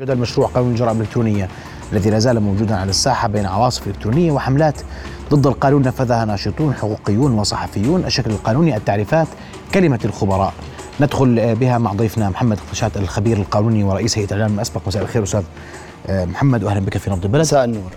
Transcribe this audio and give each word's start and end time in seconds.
جدل 0.00 0.18
مشروع 0.18 0.46
قانون 0.46 0.70
الجرائم 0.70 0.96
الإلكترونية 0.96 1.48
الذي 1.92 2.10
لا 2.10 2.18
زال 2.18 2.40
موجودا 2.40 2.76
على 2.76 2.90
الساحة 2.90 3.28
بين 3.28 3.46
عواصف 3.46 3.86
إلكترونية 3.86 4.32
وحملات 4.32 4.80
ضد 5.30 5.46
القانون 5.46 5.82
نفذها 5.82 6.24
ناشطون 6.24 6.74
حقوقيون 6.74 7.32
وصحفيون. 7.32 8.04
الشكل 8.04 8.30
القانوني 8.30 8.76
التعريفات 8.76 9.26
كلمة 9.74 9.98
الخبراء. 10.04 10.54
ندخل 11.00 11.54
بها 11.54 11.78
مع 11.78 11.92
ضيفنا 11.92 12.30
محمد 12.30 12.58
قشات 12.70 12.96
الخبير 12.96 13.36
القانوني 13.36 13.84
ورئيس 13.84 14.18
هيئة 14.18 14.26
الإعلام 14.26 14.54
الأسبق 14.54 14.80
مساء 14.86 15.02
الخير 15.02 15.22
أستاذ 15.22 15.42
محمد. 16.08 16.64
وأهلا 16.64 16.80
بك 16.80 16.96
في 16.98 17.10
نبض 17.10 17.24
البلد. 17.24 17.40
مساء 17.40 17.64
النور. 17.64 17.92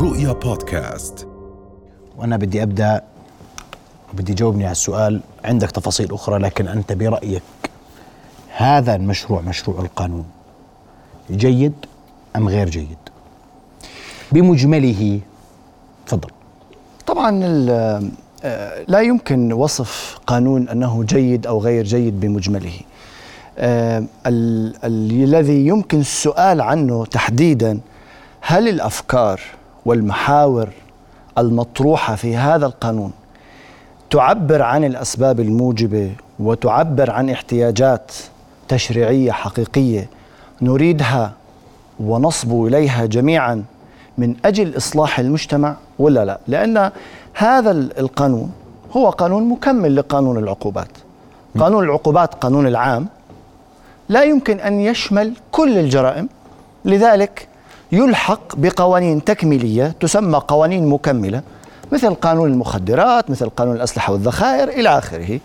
رؤيا 0.00 0.32
بودكاست. 0.32 1.28
وأنا 2.16 2.36
بدي 2.36 2.62
أبدأ 2.62 3.02
بدي 4.12 4.34
جاوبني 4.34 4.64
على 4.64 4.72
السؤال. 4.72 5.20
عندك 5.44 5.70
تفاصيل 5.70 6.12
أخرى 6.12 6.38
لكن 6.38 6.68
أنت 6.68 6.92
برأيك 6.92 7.42
هذا 8.56 8.94
المشروع 8.96 9.40
مشروع 9.40 9.80
القانون 9.80 10.24
جيد 11.30 11.72
أم 12.36 12.48
غير 12.48 12.68
جيد؟ 12.68 12.96
بمجمله 14.32 15.20
تفضل. 16.06 16.28
طبعا 17.06 17.40
آه، 18.44 18.84
لا 18.88 19.00
يمكن 19.00 19.52
وصف 19.52 20.18
قانون 20.26 20.68
أنه 20.68 21.04
جيد 21.04 21.46
أو 21.46 21.58
غير 21.60 21.84
جيد 21.84 22.20
بمجمله. 22.20 22.72
آه، 23.58 23.98
ال- 24.26 24.76
ال- 24.84 25.24
الذي 25.24 25.66
يمكن 25.66 26.00
السؤال 26.00 26.60
عنه 26.60 27.04
تحديدا 27.06 27.80
هل 28.40 28.68
الأفكار 28.68 29.40
والمحاور 29.86 30.68
المطروحة 31.38 32.14
في 32.14 32.36
هذا 32.36 32.66
القانون 32.66 33.12
تعبر 34.10 34.62
عن 34.62 34.84
الأسباب 34.84 35.40
الموجبة 35.40 36.12
وتعبر 36.40 37.10
عن 37.10 37.30
احتياجات 37.30 38.12
تشريعية 38.76 39.32
حقيقية 39.32 40.08
نريدها 40.62 41.32
ونصبو 42.00 42.66
إليها 42.66 43.06
جميعا 43.06 43.64
من 44.18 44.34
أجل 44.44 44.76
إصلاح 44.76 45.18
المجتمع 45.18 45.76
ولا 45.98 46.24
لا؟ 46.24 46.38
لأن 46.48 46.90
هذا 47.34 47.70
ال- 47.70 47.98
القانون 47.98 48.52
هو 48.96 49.10
قانون 49.10 49.48
مكمل 49.48 49.96
لقانون 49.96 50.38
العقوبات. 50.38 50.88
قانون 51.58 51.84
العقوبات 51.84 52.34
قانون 52.34 52.66
العام 52.66 53.06
لا 54.08 54.22
يمكن 54.22 54.60
أن 54.60 54.80
يشمل 54.80 55.34
كل 55.52 55.78
الجرائم 55.78 56.28
لذلك 56.84 57.48
يلحق 57.92 58.56
بقوانين 58.56 59.24
تكميلية 59.24 59.94
تسمى 60.00 60.38
قوانين 60.48 60.86
مكملة 60.86 61.42
مثل 61.92 62.14
قانون 62.14 62.50
المخدرات، 62.52 63.30
مثل 63.30 63.48
قانون 63.48 63.76
الأسلحة 63.76 64.12
والذخائر 64.12 64.68
إلى 64.68 64.88
آخره. 64.98 65.40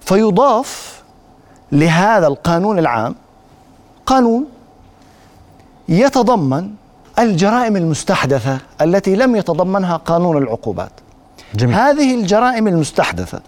فيضاف 0.00 1.03
لهذا 1.72 2.26
القانون 2.26 2.78
العام 2.78 3.14
قانون 4.06 4.44
يتضمن 5.88 6.70
الجرائم 7.18 7.76
المستحدثة 7.76 8.58
التي 8.80 9.16
لم 9.16 9.36
يتضمنها 9.36 9.96
قانون 9.96 10.36
العقوبات. 10.36 10.90
جميل. 11.54 11.74
هذه 11.74 12.14
الجرائم 12.20 12.68
المستحدثة 12.68 13.40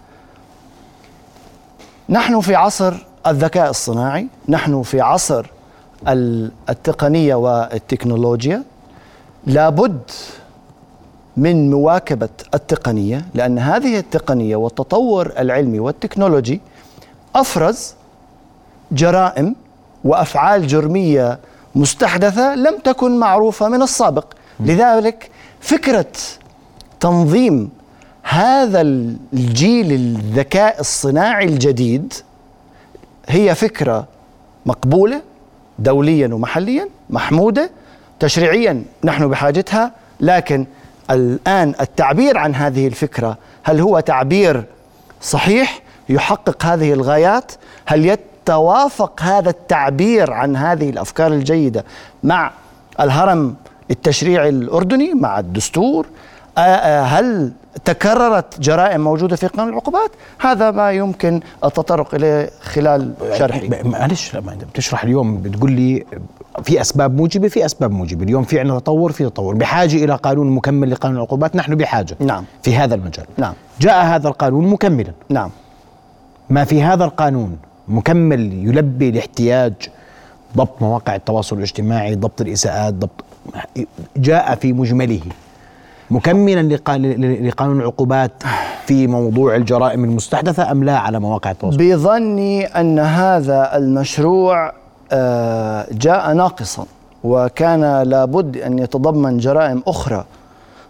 نحن 2.09 2.39
في 2.41 2.55
عصر 2.55 2.93
الذكاء 3.27 3.69
الصناعي 3.69 4.27
نحن 4.49 4.81
في 4.83 5.01
عصر 5.01 5.45
ال- 6.07 6.51
التقنية 6.69 7.35
والتكنولوجيا. 7.35 8.63
لابد 9.45 9.99
من 11.37 11.69
مواكبة 11.71 12.29
التقنية 12.53 13.25
لأن 13.33 13.59
هذه 13.59 13.99
التقنية 13.99 14.55
والتطور 14.55 15.33
العلمي 15.39 15.79
والتكنولوجي 15.79 16.61
أفرز 17.35 17.93
جرائم 18.91 19.55
وأفعال 20.03 20.67
جرمية 20.67 21.39
مستحدثة 21.75 22.55
لم 22.55 22.77
تكن 22.83 23.19
معروفة 23.19 23.69
من 23.69 23.81
السابق. 23.81 24.33
لذلك 24.59 25.29
فكرة 25.59 26.11
تنظيم 26.99 27.69
هذا 28.23 28.81
الجيل 28.81 29.91
الذكاء 29.91 30.79
الصناعي 30.79 31.45
الجديد 31.45 32.13
هي 33.29 33.55
فكرة 33.55 34.07
مقبولة 34.65 35.21
دوليا 35.79 36.27
ومحليا 36.33 36.89
محمودة 37.09 37.71
تشريعيا 38.19 38.83
نحن 39.03 39.27
بحاجتها 39.27 39.91
لكن 40.19 40.65
الآن 41.11 41.73
التعبير 41.81 42.37
عن 42.37 42.55
هذه 42.55 42.87
الفكرة 42.87 43.37
هل 43.63 43.79
هو 43.79 43.99
تعبير 43.99 44.63
صحيح 45.21 45.81
يحقق 46.09 46.65
هذه 46.65 46.93
الغايات؟ 46.93 47.51
هل 47.85 48.05
يتوافق 48.47 49.21
هذا 49.21 49.49
التعبير 49.49 50.31
عن 50.31 50.55
هذه 50.55 50.89
الأفكار 50.89 51.33
الجيدة 51.33 51.85
مع 52.23 52.51
الهرم 52.99 53.55
التشريعي 53.91 54.49
الأردني 54.49 55.13
مع 55.13 55.39
الدستور. 55.39 56.07
آه، 56.57 56.61
آه، 56.61 57.01
هل 57.01 57.51
تكررت 57.85 58.59
جرائم 58.59 59.01
موجودة 59.01 59.35
في 59.35 59.47
قانون 59.47 59.73
العقوبات؟ 59.73 60.11
هذا 60.39 60.71
ما 60.71 60.91
يمكن 60.91 61.41
التطرق 61.63 62.15
إليه 62.15 62.49
خلال 62.61 63.13
شرحي. 63.37 63.69
معلش 63.83 64.35
لما 64.35 64.53
انت 64.53 64.63
بتشرح 64.63 65.03
اليوم 65.03 65.37
بتقول 65.37 65.71
لي 65.71 66.05
في 66.63 66.81
أسباب 66.81 67.15
موجبة 67.15 67.47
في 67.47 67.65
أسباب 67.65 67.91
موجبة. 67.91 68.23
اليوم 68.23 68.43
في 68.43 68.59
عندنا 68.59 68.79
تطور 68.79 69.11
في 69.11 69.23
تطور. 69.23 69.55
بحاجة 69.55 69.95
إلى 69.95 70.15
قانون 70.15 70.49
مكمل 70.49 70.91
لقانون 70.91 71.17
العقوبات 71.17 71.55
نحن 71.55 71.75
بحاجة 71.75 72.15
نعم. 72.19 72.43
في 72.63 72.75
هذا 72.75 72.95
المجال. 72.95 73.25
نعم. 73.37 73.53
جاء 73.79 74.05
هذا 74.05 74.27
القانون 74.27 74.67
مكملا. 74.67 75.11
نعم. 75.29 75.49
ما 76.49 76.63
في 76.63 76.83
هذا 76.83 77.05
القانون 77.05 77.57
مكمل 77.89 78.53
يلبي 78.67 79.11
لاحتياج 79.11 79.73
ضبط 80.57 80.81
مواقع 80.81 81.15
التواصل 81.15 81.57
الاجتماعي 81.57 82.15
ضبط 82.15 82.41
الإساءات 82.41 82.93
ضبط 82.93 83.23
جاء 84.17 84.55
في 84.55 84.73
مجمله. 84.73 85.19
مكملا 86.11 86.61
لقانون 87.41 87.79
العقوبات 87.79 88.31
في 88.85 89.07
موضوع 89.07 89.55
الجرائم 89.55 90.03
المستحدثة 90.03 90.71
أم 90.71 90.83
لا 90.83 90.97
على 90.97 91.19
مواقع 91.19 91.51
التواصل؟ 91.51 91.77
بظني 91.77 92.65
أن 92.65 92.99
هذا 92.99 93.77
المشروع 93.77 94.73
آه، 95.11 95.87
جاء 95.91 96.33
ناقصا 96.33 96.85
وكان 97.23 98.01
لابد 98.01 98.57
أن 98.57 98.79
يتضمن 98.79 99.37
جرائم 99.37 99.83
أخرى 99.87 100.25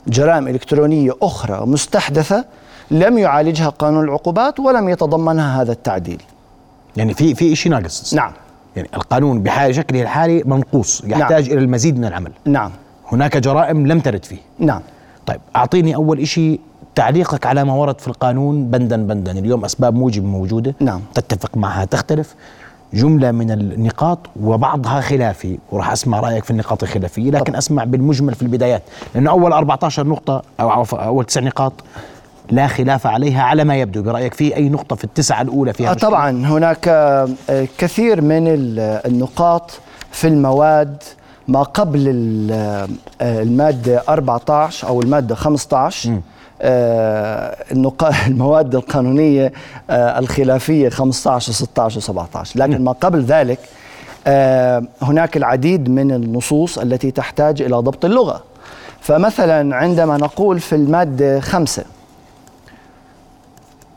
جرائم 0.08 0.48
إلكترونية 0.48 1.12
أخرى 1.22 1.66
مستحدثة 1.66 2.46
لم 2.92 3.18
يعالجها 3.18 3.70
قانون 3.70 4.04
العقوبات 4.04 4.60
ولم 4.60 4.90
يتضمنها 4.90 5.62
هذا 5.62 5.72
التعديل. 5.72 6.22
يعني 6.98 7.14
في 7.14 7.36
في 7.36 7.56
شيء 7.56 7.72
ناقص. 7.72 8.14
نعم. 8.14 8.32
يعني 8.76 8.90
القانون 8.94 9.44
بحال 9.44 9.76
شكله 9.76 10.02
الحالي 10.02 10.44
منقوص 10.46 11.04
يحتاج 11.06 11.50
إلى 11.50 11.60
المزيد 11.60 11.98
من 11.98 12.06
العمل. 12.06 12.32
نعم. 12.46 12.72
هناك 13.12 13.38
جرائم 13.38 13.88
لم 13.88 14.00
ترد 14.00 14.26
فيه. 14.26 14.38
نعم. 14.60 14.82
طيب 15.26 15.40
أعطيني 15.56 15.96
أول 15.96 16.28
شيء 16.28 16.60
تعليقك 16.96 17.46
على 17.46 17.64
ما 17.64 17.74
ورد 17.74 18.00
في 18.00 18.08
القانون 18.08 18.66
بندا 18.66 19.08
بندا 19.08 19.32
اليوم 19.32 19.66
أسباب 19.66 19.96
موجب 19.96 20.24
موجودة. 20.26 20.76
نعم. 20.80 21.02
تتفق 21.14 21.58
معها 21.58 21.86
تختلف. 21.86 22.36
جملة 22.94 23.32
من 23.32 23.52
النقاط 23.52 24.20
وبعضها 24.42 25.02
خلافي 25.02 25.58
وراح 25.72 25.92
أسمع 25.92 26.20
رأيك 26.20 26.44
في 26.44 26.52
النقاط 26.52 26.84
الخلافية 26.84 27.32
لكن 27.32 27.56
أسمع 27.56 27.84
بالمجمل 27.84 28.36
في 28.36 28.42
البدايات. 28.42 28.84
لأنه 29.16 29.30
أول 29.32 29.54
14 29.54 30.08
نقطة 30.08 30.42
أو 30.60 30.70
عفوا 30.70 31.00
أول 31.00 31.26
تسع 31.26 31.42
نقاط 31.42 31.74
لا 32.52 32.68
خلاف 32.68 33.08
عليها 33.08 33.44
على 33.44 33.64
ما 33.64 33.76
يبدو. 33.76 34.04
برأيك 34.04 34.34
في 34.34 34.56
أي 34.56 34.70
نقطة 34.70 34.96
في 34.96 35.04
التسعة 35.04 35.42
الأولى 35.42 35.74
فيها 35.74 35.90
آه، 35.90 35.94
مشكلة؟ 35.94 36.10
طبعا 36.10 36.30
هناك 36.46 36.88
آه، 36.88 37.28
كثير 37.78 38.22
من 38.22 38.48
ال- 38.48 38.80
النقاط 39.06 39.72
في 40.12 40.28
المواد 40.28 41.04
ما 41.48 41.64
قبل 41.64 42.08
آه، 42.52 42.88
المادة 43.22 44.04
14 44.10 44.88
أو 44.88 45.02
المادة 45.02 45.36
15 45.36 46.20
آه، 46.62 47.56
النقا- 47.72 48.14
المواد 48.28 48.76
القانونية 48.76 49.54
آه، 49.90 50.20
الخلافية 50.20 50.90
15 50.90 51.54
و16 51.54 51.94
و17 52.02 52.56
لكن 52.56 52.84
ما 52.84 52.92
قبل 52.92 53.22
ذلك 53.22 53.60
آه، 54.28 54.84
هناك 55.02 55.38
العديد 55.38 55.90
من 55.90 56.12
النصوص 56.12 56.78
التي 56.78 57.12
تحتاج 57.12 57.62
إلى 57.62 57.76
ضبط 57.76 58.06
اللغة. 58.06 58.42
فمثلا 59.02 59.76
عندما 59.76 60.18
نقول 60.18 60.60
في 60.60 60.76
المادة 60.76 61.40
خمسة 61.40 61.84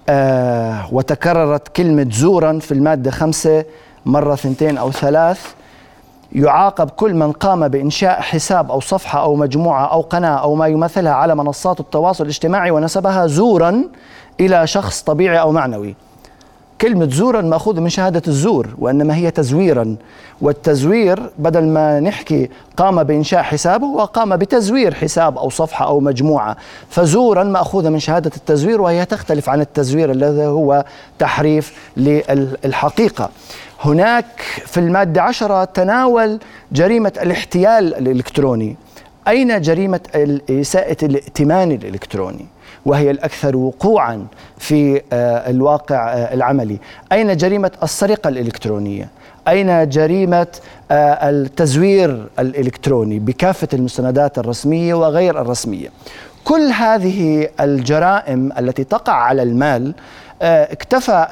آه 0.08 0.94
وتكررت 0.94 1.68
كلمة 1.68 2.06
زورا 2.10 2.58
في 2.58 2.72
المادة 2.72 3.10
خمسة 3.10 3.64
مرة 4.06 4.34
ثنتين 4.34 4.78
أو 4.78 4.90
ثلاث. 4.92 5.54
يعاقب 6.32 6.90
كل 6.90 7.14
من 7.14 7.32
قام 7.32 7.68
بإنشاء 7.68 8.20
حساب 8.20 8.70
أو 8.70 8.80
صفحة 8.80 9.22
أو 9.22 9.34
مجموعة 9.36 9.86
أو 9.86 10.00
قناة 10.00 10.36
أو 10.36 10.54
ما 10.54 10.66
يمثلها 10.66 11.12
على 11.12 11.34
منصات 11.34 11.80
التواصل 11.80 12.24
الاجتماعي 12.24 12.70
ونسبها 12.70 13.26
زورا 13.26 13.84
إلى 14.40 14.66
شخص 14.66 15.02
طبيعي 15.02 15.40
أو 15.40 15.52
معنوي. 15.52 15.94
كلمة 16.80 17.08
زورا 17.10 17.40
مأخوذة 17.40 17.80
من 17.80 17.88
شهادة 17.88 18.22
الزور 18.28 18.68
وإنما 18.78 19.16
هي 19.16 19.30
تزويرا. 19.30 19.96
والتزوير 20.40 21.30
بدل 21.38 21.64
ما 21.64 22.00
نحكي 22.00 22.50
قام 22.76 23.02
بإنشاء 23.02 23.42
حسابه 23.42 23.86
وقام 23.86 24.36
بتزوير 24.36 24.94
حساب 24.94 25.38
أو 25.38 25.50
صفحة 25.50 25.86
أو 25.86 26.00
مجموعة. 26.00 26.56
فزورا 26.88 27.44
مأخوذة 27.44 27.88
من 27.88 27.98
شهادة 27.98 28.30
التزوير 28.36 28.80
وهي 28.80 29.04
تختلف 29.04 29.48
عن 29.48 29.60
التزوير 29.60 30.10
الذي 30.10 30.46
هو 30.46 30.84
تحريف 31.18 31.90
للحقيقة. 31.96 33.30
هناك 33.80 34.40
في 34.66 34.80
المادة 34.80 35.22
عشرة 35.22 35.64
تناول 35.64 36.38
جريمة 36.72 37.12
الاحتيال 37.22 37.94
الإلكتروني. 37.94 38.76
أين 39.28 39.60
جريمة 39.60 40.00
إساءة 40.50 40.96
الائتمان 41.02 41.72
الإلكتروني؟ 41.72 42.46
وهي 42.86 43.10
الأكثر 43.10 43.56
وقوعا 43.56 44.26
في 44.58 45.02
آه، 45.12 45.50
الواقع 45.50 46.12
آه، 46.12 46.34
العملي. 46.34 46.78
أين 47.12 47.36
جريمة 47.36 47.70
السرقة 47.82 48.28
الإلكترونية؟ 48.28 49.08
أين 49.48 49.88
جريمة 49.88 50.46
آه، 50.90 51.30
التزوير 51.30 52.26
الإلكتروني 52.38 53.18
بكافة 53.18 53.68
المستندات 53.72 54.38
الرسمية 54.38 54.94
وغير 54.94 55.40
الرسمية؟ 55.40 55.88
كل 56.44 56.62
هذه 56.62 57.48
الجرائم 57.60 58.52
التي 58.58 58.84
تقع 58.84 59.12
على 59.12 59.42
المال 59.42 59.94
اكتفى 60.42 61.26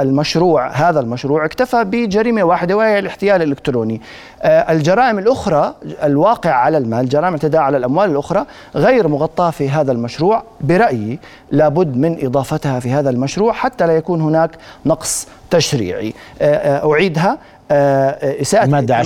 المشروع 0.00 0.70
هذا 0.70 1.00
المشروع 1.00 1.44
اكتفى 1.44 1.84
بجريمة 1.84 2.42
واحدة 2.42 2.76
وهي 2.76 2.98
الاحتيال 2.98 3.42
الإلكتروني. 3.42 4.00
آه، 4.42 4.72
الجرائم 4.72 5.18
الأخرى 5.18 5.74
الواقع 6.02 6.50
على 6.50 6.78
المال 6.78 7.08
جرائم 7.08 7.34
الاعتداء 7.34 7.60
على 7.60 7.76
الأموال 7.76 8.10
الأخرى 8.10 8.46
غير 8.74 9.08
مغطاة 9.08 9.50
في 9.50 9.68
هذا 9.68 9.92
المشروع. 9.92 10.42
برأيي 10.60 11.18
لابد 11.50 11.96
من 11.96 12.26
إضافتها 12.26 12.80
في 12.80 12.90
هذا 12.90 13.10
المشروع 13.10 13.52
حتى 13.52 13.86
لا 13.86 13.96
يكون 13.96 14.20
هناك 14.20 14.50
نقص 14.86 15.26
تشريعي. 15.50 16.14
آه، 16.42 16.92
أعيدها 16.92 17.38
إساءة 17.70 18.64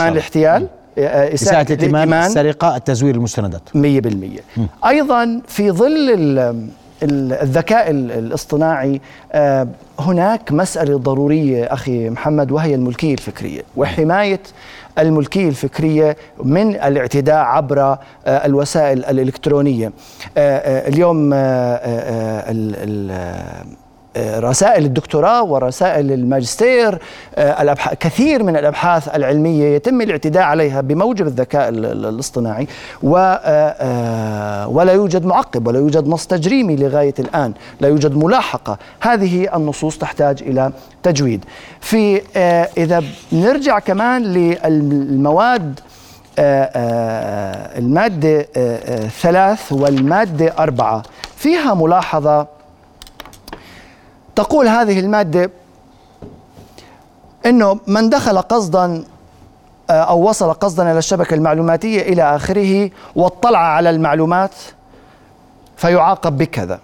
الاحتيال 0.09 0.69
إساءة 0.99 1.73
الائتمان 1.73 2.13
السرقة 2.13 2.77
التزوير 2.77 3.15
المستندات. 3.15 3.63
100% 3.75 4.41
أيضا 4.87 5.41
في 5.49 5.71
ظل 5.71 6.11
الذكاء 7.03 7.91
الاصطناعي 7.91 9.01
آه، 9.33 9.69
هناك 9.99 10.53
مسألة 10.53 10.99
ضرورية 10.99 11.65
أخي 11.65 12.11
محمد 12.11 12.51
وهي 12.51 12.75
الملكية 12.75 13.13
الفكرية. 13.15 13.63
وحماية 13.77 14.41
الملكية 14.99 15.49
الفكرية 15.49 16.17
من 16.45 16.71
الاعتداء 16.71 17.37
عبر 17.37 17.81
آه، 17.81 17.99
الوسائل 18.27 19.05
الإلكترونية. 19.05 19.93
آه، 20.39 20.89
اليوم 20.89 21.33
رسائل 24.19 24.85
الدكتوراه 24.85 25.43
ورسائل 25.43 26.13
الماجستير 26.13 26.99
آه، 27.35 27.75
كثير 28.01 28.43
من 28.43 28.57
الأبحاث 28.57 29.17
العلمية 29.17 29.75
يتم 29.75 30.01
الاعتداء 30.01 30.43
عليها 30.43 30.81
بموجب 30.81 31.27
الذكاء 31.27 31.69
الاصطناعي 31.69 32.67
آه، 33.05 33.19
آه، 33.19 34.69
ولا 34.69 34.93
يوجد 34.93 35.27
معقب 35.27 35.67
ولا 35.67 35.79
يوجد 35.79 36.09
نص 36.09 36.27
تجريمي 36.27 36.77
لغاية 36.77 37.15
الآن 37.19 37.53
لا 37.81 37.89
يوجد 37.89 38.17
ملاحقة. 38.17 38.79
هذه 39.01 39.57
النصوص 39.57 39.99
تحتاج 39.99 40.43
إلى 40.43 40.73
تجويد. 41.03 41.45
في 41.81 42.23
إذا 42.79 43.03
نرجع 43.33 43.79
كمان 43.79 44.23
للمواد 44.23 45.81
المادة 47.79 48.43
ثلاث 49.09 49.73
والمادة 49.73 50.55
أربعة 50.59 51.03
فيها 51.37 51.75
ملاحظة 51.75 52.56
تقول 54.37 54.69
هذه 54.69 55.01
المادة 55.01 55.51
أنه 57.47 57.81
من 57.87 58.11
دخل 58.11 58.39
قصدا 58.39 59.05
آه، 59.91 59.93
أو 59.93 60.29
وصل 60.29 60.53
قصدا 60.53 60.91
إلى 60.91 60.99
الشبكة 60.99 61.35
المعلوماتية 61.35 62.03
إلى 62.03 62.37
آخره 62.37 62.91
واطلع 63.17 63.59
على 63.59 63.91
المعلومات 63.91 64.51
فيعاقب 65.77 66.39
بكذا. 66.39 66.81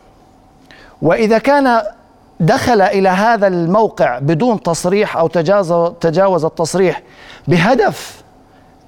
وإذا 1.02 1.38
كان 1.38 1.82
دخل 2.40 2.81
إلى 2.81 3.08
هذا 3.08 3.46
الموقع 3.46 4.19
بدون 4.19 4.62
تصريح 4.62 5.16
أو 5.16 5.26
تجاوز, 5.26 5.93
تجاوز 6.00 6.44
التصريح 6.44 7.02
بهدف 7.48 8.22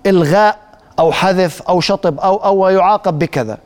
إلغاء 0.07 0.59
أو 0.99 1.13
حذف 1.13 1.63
أو 1.63 1.81
شطب 1.81 2.21
أو 2.21 2.37
أو 2.37 2.69
يعاقب 2.69 3.19
بكذا. 3.19 3.59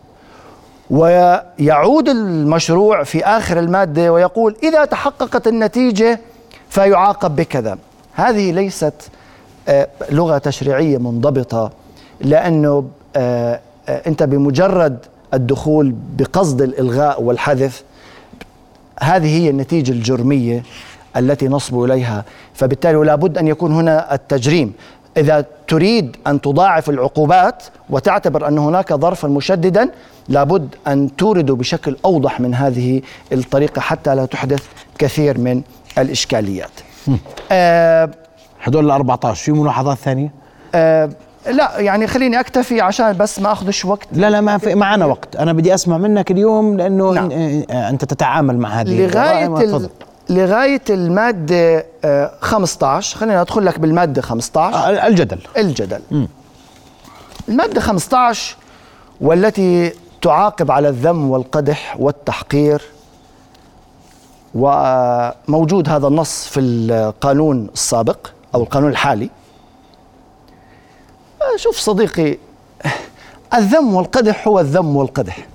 ويعود 0.90 2.08
المشروع 2.08 3.02
في 3.02 3.24
آخر 3.24 3.58
المادة 3.58 4.12
ويقول 4.12 4.56
إذا 4.62 4.84
تحققت 4.84 5.46
النتيجة 5.46 6.20
فيعاقب 6.68 7.36
بكذا. 7.36 7.78
هذه 8.12 8.52
ليست 8.52 8.94
آه، 9.68 9.88
لغة 10.10 10.38
تشريعية 10.38 10.98
منضبطة 10.98 11.70
لأنه 12.20 12.88
آه، 13.16 13.60
آه، 13.88 14.02
أنت 14.06 14.22
بمجرد 14.22 14.98
الدخول 15.34 15.94
بقصد 16.16 16.62
الإلغاء 16.62 17.22
والحذف 17.22 17.82
هذه 19.00 19.42
هي 19.42 19.50
النتيجة 19.50 19.92
الجرمية 19.92 20.62
التي 21.16 21.48
نصب 21.48 21.82
إليها. 21.82 22.24
فبالتالي 22.54 22.98
لابد 23.04 23.38
أن 23.38 23.48
يكون 23.48 23.72
هنا 23.72 24.14
التجريم. 24.14 24.72
إذا 25.16 25.44
تريد 25.68 26.16
أن 26.26 26.40
تضاعف 26.40 26.90
العقوبات 26.90 27.62
وتعتبر 27.90 28.48
أن 28.48 28.58
هناك 28.58 28.94
ظرفا 28.94 29.28
مشددا 29.28 29.90
لابد 30.28 30.74
أن 30.86 31.16
تورد 31.16 31.50
بشكل 31.50 31.96
أوضح 32.04 32.40
من 32.40 32.54
هذه 32.54 33.02
الطريقة 33.32 33.80
حتى 33.80 34.14
لا 34.14 34.26
تحدث 34.26 34.62
كثير 34.98 35.38
من 35.38 35.62
الإشكاليات. 35.98 36.70
آه 37.52 38.10
هدول 38.62 38.84
ال 38.86 38.90
14 38.90 39.44
في 39.44 39.52
ملاحظات 39.52 39.98
ثانية؟ 39.98 40.32
آه 40.74 41.10
لا 41.46 41.80
يعني 41.80 42.06
خليني 42.06 42.40
أكتفي 42.40 42.80
عشان 42.80 43.16
بس 43.16 43.40
ما 43.40 43.52
اخذش 43.52 43.84
وقت. 43.84 44.08
لا 44.12 44.30
لا 44.30 44.40
ما 44.40 44.58
في 44.58 44.74
معنا 44.74 45.04
وقت. 45.04 45.36
أنا 45.36 45.52
بدي 45.52 45.74
أسمع 45.74 45.98
منك 45.98 46.30
اليوم 46.30 46.76
لأنه 46.76 47.12
نعم. 47.12 47.30
أنت 47.70 48.04
تتعامل 48.04 48.58
مع 48.58 48.68
هذه 48.68 49.06
لغاية 49.06 49.88
لغاية 50.30 50.82
المادة 50.90 51.86
15 52.40 53.16
آه، 53.16 53.20
خلينا 53.20 53.40
أدخل 53.40 53.66
لك 53.66 53.78
بالمادة 53.78 54.22
15 54.22 54.76
آه، 54.76 55.06
الجدل. 55.06 55.38
الجدل. 55.56 56.00
م. 56.10 56.26
المادة 57.48 57.80
15 57.80 58.56
والتي 59.20 59.92
تعاقب 60.22 60.70
على 60.70 60.88
الذم 60.88 61.30
والقدح 61.30 61.96
والتحقير 61.98 62.82
وموجود 64.54 65.88
هذا 65.88 66.06
النص 66.06 66.46
في 66.48 66.60
القانون 66.60 67.68
السابق 67.74 68.26
أو 68.54 68.62
القانون 68.62 68.90
الحالي. 68.90 69.30
آه، 71.42 71.56
شوف 71.56 71.76
صديقي 71.76 72.38
الذم 73.54 73.94
والقدح 73.94 74.48
هو 74.48 74.60
الذم 74.60 74.96
والقدح. 74.96 75.46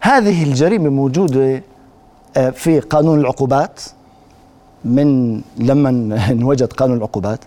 هذه 0.00 0.42
الجريمة 0.44 0.90
موجودة 0.90 1.62
في 2.54 2.80
قانون 2.80 3.20
العقوبات. 3.20 3.80
من 4.84 5.40
لما 5.56 5.90
انوجد 6.30 6.72
قانون 6.72 6.96
العقوبات 6.96 7.40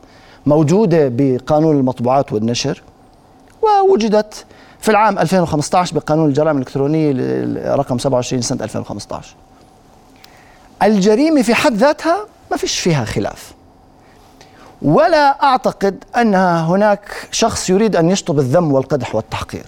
موجودة 0.45 1.12
بقانون 1.12 1.77
المطبوعات 1.77 2.34
والنشر 2.34 2.81
ووجدت 3.62 4.46
في 4.79 4.91
العام 4.91 5.19
2015 5.19 5.96
بقانون 5.96 6.29
الجرائم 6.29 6.57
الإلكترونية 6.57 7.13
رقم 7.75 7.98
27 7.98 8.41
سنة 8.41 8.63
2015 8.63 9.36
الجريمة 10.84 11.41
في 11.41 11.53
حد 11.53 11.74
ذاتها 11.74 12.25
ما 12.51 12.57
فيش 12.57 12.79
فيها 12.79 13.05
خلاف. 13.05 13.53
ولا 14.81 15.43
أعتقد 15.43 16.03
أن 16.15 16.36
هناك 16.36 17.27
شخص 17.31 17.69
يريد 17.69 17.96
أن 17.96 18.10
يشطب 18.10 18.39
الذم 18.39 18.72
والقدح 18.72 19.15
والتحقير. 19.15 19.65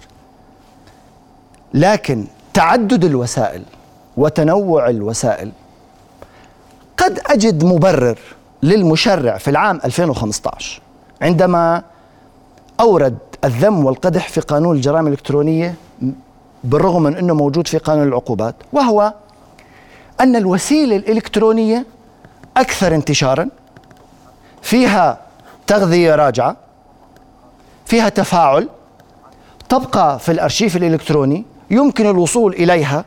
لكن 1.74 2.26
تعدد 2.54 3.04
الوسائل 3.04 3.62
وتنوع 4.16 4.88
الوسائل 4.88 5.52
قد 6.96 7.20
أجد 7.26 7.64
مبرر 7.64 8.18
للمشرع 8.62 9.38
في 9.38 9.50
العام 9.50 9.80
2015 9.84 10.80
عندما 11.22 11.82
أورد 12.80 13.18
الذم 13.44 13.84
والقدح 13.84 14.28
في 14.28 14.40
قانون 14.40 14.76
الجرائم 14.76 15.06
الإلكترونية 15.06 15.74
بالرغم 16.64 17.02
من 17.02 17.16
أنه 17.16 17.34
موجود 17.34 17.68
في 17.68 17.78
قانون 17.78 18.08
العقوبات 18.08 18.54
وهو 18.72 19.14
أن 20.20 20.36
الوسيلة 20.36 20.96
الإلكترونية 20.96 21.86
أكثر 22.56 22.94
انتشارا 22.94 23.48
فيها 24.62 25.18
تغذية 25.66 26.14
راجعة 26.14 26.56
فيها 27.86 28.08
تفاعل 28.08 28.68
تبقى 29.68 30.18
في 30.18 30.32
الأرشيف 30.32 30.76
الإلكتروني 30.76 31.44
يمكن 31.70 32.06
الوصول 32.06 32.52
إليها 32.52 33.04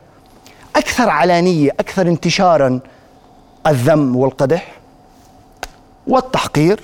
أكثر 0.76 1.08
علانية 1.08 1.70
أكثر 1.80 2.06
انتشارا 2.08 2.80
الذم 3.66 4.16
والقدح 4.16 4.72
والتحقير 6.06 6.80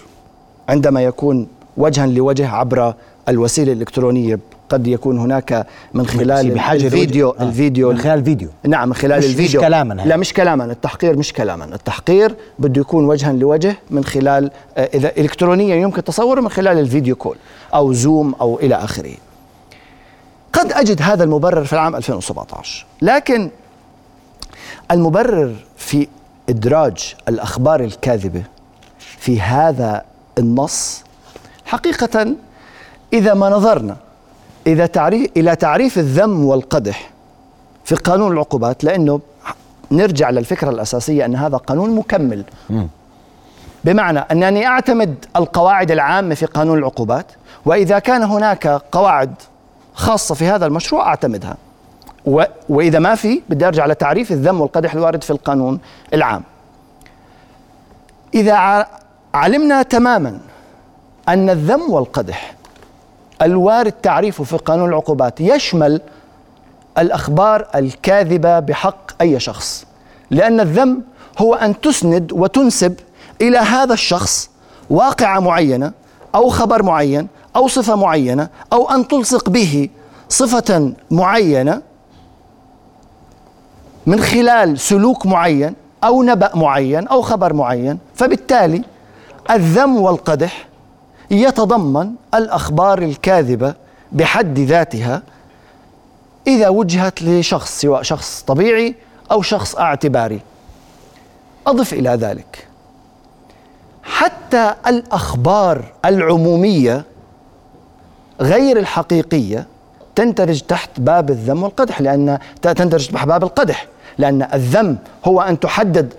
عندما 0.69 1.03
يكون 1.03 1.47
وجها 1.77 2.07
لوجه 2.07 2.49
عبر 2.51 2.95
الوسيلة 3.29 3.73
الإلكترونية 3.73 4.39
قد 4.69 4.87
يكون 4.87 5.19
هناك 5.19 5.67
من 5.95 6.07
خلال 6.07 6.51
بحاجة 6.51 6.85
الفيديو 6.87 7.31
آه، 7.31 7.43
الفيديو 7.43 7.91
من 7.93 7.99
خلال 7.99 8.19
الفيديو. 8.19 8.49
نعم 8.67 8.89
من 8.89 8.95
خلال 8.95 9.19
مش- 9.19 9.25
مش 9.25 9.31
الفيديو. 9.31 9.61
كلاما 9.61 10.03
هاي. 10.03 10.09
لا 10.09 10.17
مش 10.17 10.33
كلاما 10.33 10.65
التحقير 10.65 11.17
مش 11.17 11.33
كلاما. 11.33 11.65
التحقير 11.65 12.35
بده 12.59 12.81
يكون 12.81 13.05
وجها 13.05 13.33
لوجه 13.33 13.77
من 13.91 14.05
خلال 14.05 14.51
آه، 14.77 14.91
إذا 14.95 15.13
الكترونيا 15.19 15.77
يمكن 15.77 16.05
تصوره 16.05 16.41
من 16.41 16.49
خلال 16.49 16.79
الفيديو 16.79 17.17
كول 17.17 17.37
أو 17.75 17.93
زوم 17.93 18.35
أو 18.41 18.59
إلى 18.59 18.75
آخره. 18.75 19.15
قد 20.53 20.73
أجد 20.73 21.03
هذا 21.03 21.25
المبرر 21.25 21.65
في 21.65 21.73
العام 21.73 21.97
2017 21.97 22.87
لكن 23.03 23.51
المبرر 24.91 25.55
في 25.77 26.09
إدراج 26.49 27.15
الأخبار 27.29 27.81
الكاذبة 27.81 28.43
في 28.99 29.41
هذا 29.41 30.05
النص 30.39 31.05
حقيقة 31.67 32.35
إذا 33.13 33.35
ما 33.35 33.49
نظرنا 33.49 33.97
إذا 34.67 34.87
تعريف 34.87 35.31
إلى 35.37 35.57
تعريف 35.57 35.99
الذم 35.99 36.45
والقدح 36.45 37.11
في 37.85 37.95
قانون 37.95 38.33
العقوبات 38.33 38.85
لأنه 38.85 39.21
نرجع 39.91 40.31
للفكرة 40.31 40.71
الأساسية 40.71 41.25
أن 41.25 41.37
هذا 41.37 41.57
قانون 41.57 41.91
مكمل. 41.91 42.45
بمعنى 43.85 44.19
أنني 44.19 44.67
أعتمد 44.67 45.25
القواعد 45.37 45.91
العامة 45.91 46.35
في 46.35 46.47
قانون 46.47 46.79
العقوبات 46.79 47.27
وإذا 47.65 47.99
كان 47.99 48.23
هناك 48.23 48.67
قواعد 48.67 49.35
خاصة 49.95 50.35
في 50.35 50.47
هذا 50.47 50.67
المشروع 50.67 51.07
أعتمدها. 51.07 51.57
و- 52.27 52.43
وإذا 52.69 52.99
ما 52.99 53.15
في 53.15 53.43
بدي 53.49 53.67
أرجع 53.67 53.87
لتعريف 53.87 54.33
الذم 54.33 54.61
والقدح 54.61 54.93
الوارد 54.95 55.25
في 55.25 55.31
القانون 55.31 55.79
العام. 56.15 56.43
إذا 58.35 58.87
علمنا 59.35 59.83
تماما 59.83 60.39
أن 61.29 61.51
الذم 61.51 61.91
والقدح 61.93 62.55
الوارد 63.43 63.93
تعريفه 63.93 64.45
في 64.45 64.57
قانون 64.57 64.89
العقوبات 64.89 65.41
يشمل 65.41 66.01
الأخبار 66.99 67.67
الكاذبة 67.75 68.59
بحق 68.61 69.23
أي 69.23 69.41
شخص 69.41 69.87
لأن 70.31 70.61
الذم 70.61 71.03
هو 71.39 71.55
أن 71.55 71.81
تسند 71.81 72.33
وتنسب 72.33 72.95
إلى 73.41 73.59
هذا 73.59 73.93
الشخص 73.95 74.51
واقعة 74.91 75.41
معينة 75.41 75.93
أو 76.35 76.49
خبر 76.49 76.83
معين 76.83 77.29
أو 77.57 77.69
صفة 77.69 77.95
معينة 77.97 78.49
أو 78.73 78.91
أن 78.91 79.09
تلصق 79.09 79.49
به 79.51 79.89
صفة 80.29 80.93
معينة 81.11 81.83
من 84.07 84.21
خلال 84.21 84.79
سلوك 84.79 85.27
معين 85.27 85.75
أو 86.05 86.23
نبأ 86.23 86.57
معين 86.57 87.09
أو 87.09 87.23
خبر 87.23 87.53
معين 87.53 87.99
فبالتالي 88.15 88.83
الذم 89.51 89.97
والقدح 89.97 90.69
يتضمن 91.31 92.13
الأخبار 92.35 93.03
الكاذبة 93.03 93.75
بحد 94.13 94.59
ذاتها 94.59 95.23
إذا 96.47 96.69
وجهت 96.69 97.23
لشخص 97.23 97.81
سواء 97.81 98.03
شخص 98.03 98.43
طبيعي 98.47 98.95
أو 99.33 99.43
شخص 99.43 99.77
اعتباري. 99.77 100.41
أضف 101.67 101.93
إلى 101.93 102.11
ذلك. 102.11 102.69
حتى 104.03 104.75
الأخبار 104.87 105.85
العمومية 106.05 107.05
غير 108.41 108.79
الحقيقية 108.79 109.67
تندرج 110.15 110.61
تحت 110.61 110.91
باب 111.01 111.31
الذم 111.31 111.63
والقدح 111.63 112.01
لأن 112.01 112.39
تندرج 112.63 113.09
تحت 113.09 113.27
باب 113.27 113.45
القدح. 113.45 113.87
لأن 114.19 114.49
الذم 114.55 114.99
هو 115.25 115.41
أن 115.41 115.61
تحدد 115.61 116.15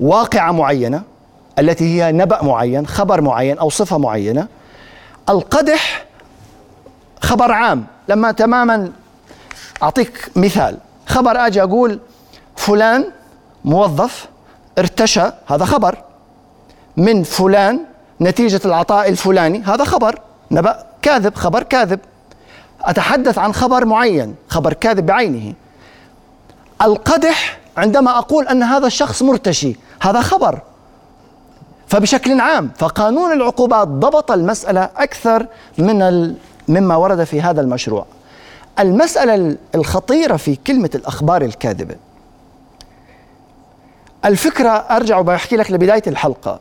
واقعة 0.00 0.52
معينة 0.52 1.02
التي 1.58 1.84
هي 1.84 2.12
نبأ 2.12 2.44
معين 2.44 2.86
خبر 2.86 3.20
معين 3.20 3.58
أو 3.58 3.70
صفة 3.70 3.98
معينة. 3.98 4.48
القدح 5.28 6.06
خبر 7.22 7.52
عام. 7.52 7.84
لما 8.08 8.32
تماما 8.32 8.92
أعطيك 9.82 10.30
مثال. 10.36 10.78
خبر 11.06 11.46
آجي 11.46 11.62
أقول 11.62 11.98
فلان 12.56 13.04
موظف 13.64 14.28
ارتشى 14.78 15.30
هذا 15.46 15.64
خبر. 15.64 15.98
من 16.96 17.22
فلان 17.22 17.80
نتيجة 18.20 18.60
العطاء 18.64 19.08
الفلاني 19.08 19.62
هذا 19.62 19.84
خبر. 19.84 20.18
نبأ 20.50 20.86
كاذب 21.02 21.34
خبر 21.34 21.62
كاذب. 21.62 22.00
أتحدث 22.82 23.38
عن 23.38 23.52
خبر 23.54 23.84
معين 23.84 24.34
خبر 24.48 24.72
كاذب 24.72 25.06
بعينه. 25.06 25.54
القدح 26.82 27.58
عندما 27.76 28.18
أقول 28.18 28.48
أن 28.48 28.62
هذا 28.62 28.86
الشخص 28.86 29.22
مرتشي 29.22 29.76
هذا 30.00 30.20
خبر 30.20 30.60
فبشكل 31.88 32.40
عام 32.40 32.70
فقانون 32.78 33.32
العقوبات 33.32 33.88
ضبط 33.88 34.30
المسألة 34.30 34.90
أكثر 34.96 35.46
من. 35.78 36.34
مما 36.70 36.96
ورد 36.96 37.24
في 37.24 37.42
هذا 37.42 37.60
المشروع 37.60 38.06
المسألة 38.78 39.56
الخطيرة 39.74 40.36
في 40.36 40.56
كلمة 40.56 40.90
الأخبار 40.94 41.42
الكاذبة 41.42 41.94
الفكرة 44.24 44.68
أرجع 44.70 45.18
وبحكي 45.18 45.56
لك 45.56 45.70
لبداية 45.70 46.02
الحلقة 46.06 46.60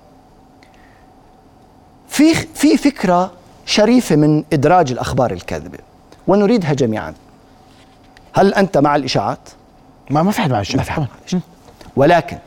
في 2.09 2.33
في 2.33 2.77
فكرة 2.77 3.31
شريفة 3.65 4.15
من 4.15 4.43
إدراج 4.53 4.91
الأخبار 4.91 5.31
الكاذبة 5.31 5.77
ونريدها 6.27 6.73
جميعا 6.73 7.13
هل 8.33 8.53
أنت 8.53 8.77
مع 8.77 8.95
الإشاعات؟ 8.95 9.39
ما 10.09 10.23
ما 10.23 10.31
في 10.31 10.41
حد 10.41 10.51
مع 10.51 10.59
الشيء 10.59 10.77
ما 10.77 10.83
في 10.83 10.91
حد 10.91 11.01
مع 11.01 11.07
الإشاعات. 11.21 11.43
ولكن 11.95 12.37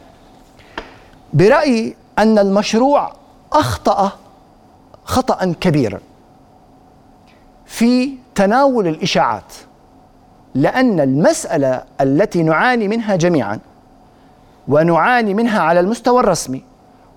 برأيي 1.33 1.97
أن 2.19 2.39
المشروع 2.39 3.13
أخطأ 3.53 4.13
خطأ 5.05 5.55
كبيرا 5.61 6.01
في 7.67 8.15
تناول 8.35 8.87
الإشاعات 8.89 9.53
لأن 10.55 11.01
المسألة 11.01 11.85
التي 12.01 12.43
نعاني 12.43 12.89
منها 12.89 13.17
جميعا 13.17 13.59
ونعاني 14.69 15.35
منها 15.35 15.61
على 15.61 15.81
المستوى 15.81 16.21
الرسمي 16.21 16.65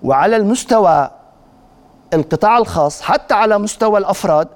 وعلى 0.02 0.36
المستوى 0.36 1.10
القطاع 2.14 2.58
الخاص 2.58 3.02
حتى 3.02 3.34
على 3.34 3.58
مستوى 3.58 3.98
الأفراد 3.98 4.48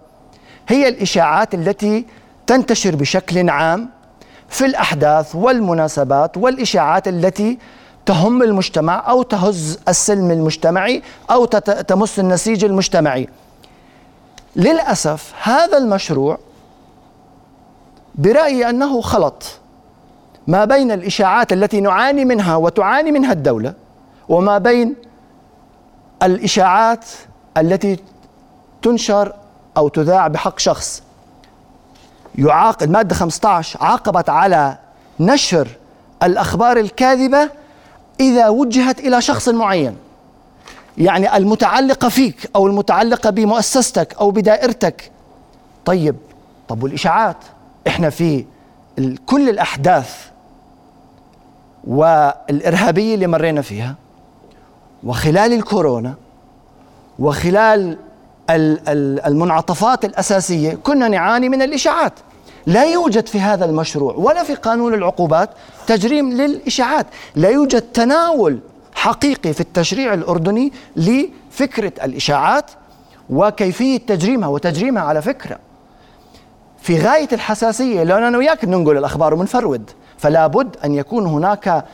هي 0.68 0.88
الإشاعات 0.88 1.54
التي 1.54 2.06
تنتشر 2.46 2.96
بشكل 2.96 3.50
عام 3.50 3.88
في 4.50 4.66
الأحداث 4.66 5.34
والمناسبات 5.36 6.36
والإشاعات 6.36 7.08
التي 7.08 7.58
تهم 8.06 8.42
المجتمع 8.42 9.10
أو 9.10 9.22
تهز 9.22 9.78
السلم 9.88 10.30
المجتمعي 10.30 11.02
تت- 11.50 11.70
تمس 11.88 12.18
النسيج 12.18 12.64
المجتمعي. 12.64 13.28
للأسف 14.56 15.32
هذا 15.42 15.78
المشروع 15.78 16.38
برأيي 18.14 18.70
أنه 18.70 19.00
خلط 19.00 19.42
ما 20.46 20.64
بين 20.64 20.90
الإشاعات 20.92 21.52
التي 21.52 21.80
نعاني 21.80 22.24
منها 22.24 22.56
وتعاني 22.56 23.12
منها 23.12 23.32
الدولة 23.32 23.74
وما 24.28 24.58
بين 24.58 24.94
الإشاعات 26.22 27.04
التي 27.56 27.98
تنشر 28.82 29.32
أو 29.76 29.88
تذاع 29.88 30.28
بحق 30.28 30.58
شخص 30.58 31.02
يعاقب 32.40 32.82
الماده 32.82 33.14
15 33.14 33.78
عاقبت 33.82 34.28
على 34.28 34.78
نشر 35.20 35.68
الأخبار 36.22 36.76
الكاذبة 36.76 37.50
إذا 38.20 38.48
وجهت 38.48 39.00
إلى 39.00 39.20
شخص 39.20 39.48
معين. 39.48 39.96
يعني 40.98 41.36
المتعلقة 41.36 42.08
فيك 42.08 42.50
أو 42.56 42.66
المتعلقة 42.66 43.30
بمؤسستك 43.30 44.14
أو 44.20 44.30
بدائرتك. 44.30 45.10
طيب 45.84 46.16
طب 46.68 46.82
والإشاعات؟ 46.82 47.36
إحنا 47.86 48.10
في 48.10 48.44
كل 49.26 49.48
الأحداث 49.48 50.14
والإرهابية 51.86 53.14
اللي 53.14 53.26
مرينا 53.26 53.62
فيها 53.62 53.94
وخلال 55.04 55.52
الكورونا 55.52 56.14
وخلال 57.18 57.98
ال- 58.50 58.88
ال- 58.88 59.20
المنعطفات 59.26 60.04
الأساسية 60.04 60.74
كنا 60.74 61.08
نعاني 61.08 61.48
من 61.48 61.62
الإشاعات. 61.62 62.12
لا 62.66 62.84
يوجد 62.84 63.26
في 63.26 63.40
هذا 63.40 63.64
المشروع 63.64 64.14
ولا 64.14 64.42
في 64.42 64.54
قانون 64.54 64.94
العقوبات 64.94 65.50
تجريم 65.86 66.32
للإشاعات. 66.32 67.06
لا 67.36 67.48
يوجد 67.48 67.82
تناول 67.82 68.58
حقيقي 68.94 69.52
في 69.52 69.60
التشريع 69.60 70.14
الأردني 70.14 70.72
لفكرة 70.96 71.92
الإشاعات 72.04 72.70
وكيفية 73.30 73.98
تجريمها 73.98 74.48
وتجريمها 74.48 75.02
على 75.02 75.22
فكرة. 75.22 75.58
في 76.82 76.98
غاية 76.98 77.28
الحساسية 77.32 78.02
لأن 78.02 78.22
أنا 78.22 78.38
وياك 78.38 78.64
ننقل 78.64 78.96
الأخبار 78.96 79.34
ومنفرود 79.34 79.90
فلا 80.18 80.46
بد 80.46 80.76
أن 80.84 80.94
يكون 80.94 81.26
هناك 81.26 81.84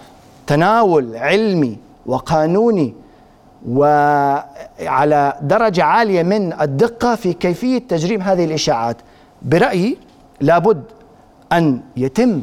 تناول 0.47 1.17
علمي 1.17 1.77
وقانوني 2.07 2.95
وعلى 3.69 5.33
درجة 5.43 5.85
عالية 5.85 6.23
من 6.23 6.61
الدقة 6.61 7.15
في 7.15 7.33
كيفية 7.33 7.79
تجريم 7.79 8.23
هذه 8.23 8.45
الإشاعات. 8.45 8.97
برأيي 9.43 9.99
لابد 10.41 10.83
أن 11.53 11.81
يتم 11.97 12.43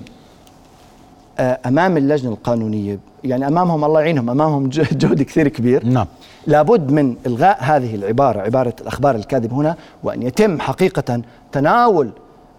آه، 1.39 1.59
أمام 1.65 1.97
اللجنة 1.97 2.31
القانونية 2.31 2.99
يعني 3.23 3.47
أمامهم 3.47 3.83
الله 3.85 4.01
يعينهم 4.01 4.29
أمامهم 4.29 4.69
ج- 4.69 4.93
جهد 5.01 5.21
كثير 5.21 5.47
كبير. 5.47 5.85
نعم. 5.85 6.05
لابد 6.47 6.91
من 6.91 7.15
إلغاء 7.25 7.57
هذه 7.61 7.95
العبارة 7.95 8.41
عبارة 8.41 8.73
الأخبار 8.81 9.15
الكاذب 9.15 9.53
هنا 9.53 9.75
وأن 10.03 10.23
يتم 10.23 10.59
حقيقة 10.59 11.21
تناول 11.51 12.09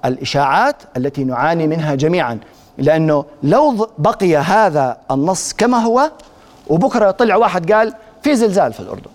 الإشاعات 0.04 0.76
التي 0.96 1.24
نعاني 1.24 1.66
منها 1.66 1.94
جميعا. 1.94 2.38
لأنه 2.78 3.24
لو 3.42 3.88
بقي 3.98 4.36
هذا 4.36 4.96
النص 5.10 5.52
كما 5.52 5.78
هو 5.78 6.10
وبكرة 6.68 7.10
طلع 7.10 7.36
واحد 7.36 7.72
قال 7.72 7.94
في 8.22 8.36
زلزال 8.36 8.72
في 8.72 8.80
الأردن. 8.80 9.10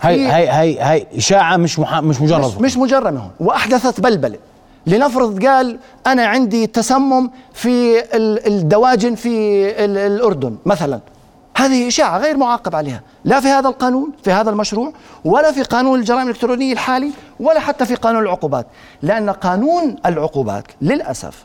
هاي 0.00 0.26
هاي 0.26 0.48
هاي 0.48 0.78
هاي 0.78 1.06
إشاعة 1.16 1.56
مش 1.56 1.78
محا 1.78 2.00
مش 2.00 2.20
مجرد 2.20 2.44
مش, 2.44 2.60
مش 2.60 2.76
مجرد 2.76 3.16
هون. 3.16 3.30
وأحدثت 3.40 4.00
بلبلة. 4.00 4.38
لنفرض 4.86 5.46
قال 5.46 5.78
أنا 6.06 6.26
عندي 6.26 6.66
تسمم 6.66 7.30
في 7.52 8.02
الدواجن 8.46 9.14
في 9.14 9.30
الأردن 9.84 10.56
مثلا. 10.66 11.00
هذه 11.56 11.88
إشاعة 11.88 12.18
غير 12.18 12.36
معاقب 12.36 12.76
عليها. 12.76 13.00
لا 13.24 13.40
في 13.40 13.48
هذا 13.48 13.68
القانون 13.68 14.12
في 14.24 14.32
هذا 14.32 14.50
المشروع 14.50 14.92
ولا 15.24 15.52
في 15.52 15.62
قانون 15.62 15.98
الجرائم 15.98 16.22
الإلكترونية 16.22 16.72
الحالي 16.72 17.10
ولا 17.40 17.60
حتى 17.60 17.86
في 17.86 17.94
قانون 17.94 18.22
العقوبات. 18.22 18.66
لأن 19.02 19.30
قانون 19.30 19.96
العقوبات 20.06 20.64
للأسف 20.82 21.44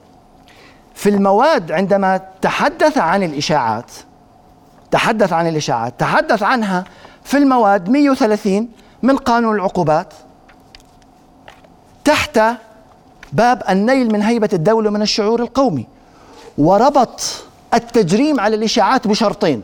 في 0.96 1.10
المواد 1.10 1.72
عندما 1.72 2.22
تحدث 2.42 2.98
عن 2.98 3.24
الإشاعات 3.24 3.92
تحدث 4.92 5.34
عن 5.34 5.48
الإشاعات 5.48 5.94
تحدث 6.00 6.44
عنها 6.44 6.84
في 7.30 7.38
المواد 7.38 7.90
130 7.90 8.68
من 9.04 9.18
قانون 9.18 9.56
العقوبات 9.56 10.14
تحت 12.06 12.40
باب 13.34 13.64
النيل 13.70 14.12
من 14.14 14.22
هيبة 14.22 14.50
الدولة 14.54 14.90
من 14.90 15.02
الشعور 15.02 15.42
القومي 15.42 15.88
وربط 16.58 17.22
التجريم 17.74 18.40
على 18.40 18.56
الإشاعات 18.56 19.08
بشرطين. 19.08 19.64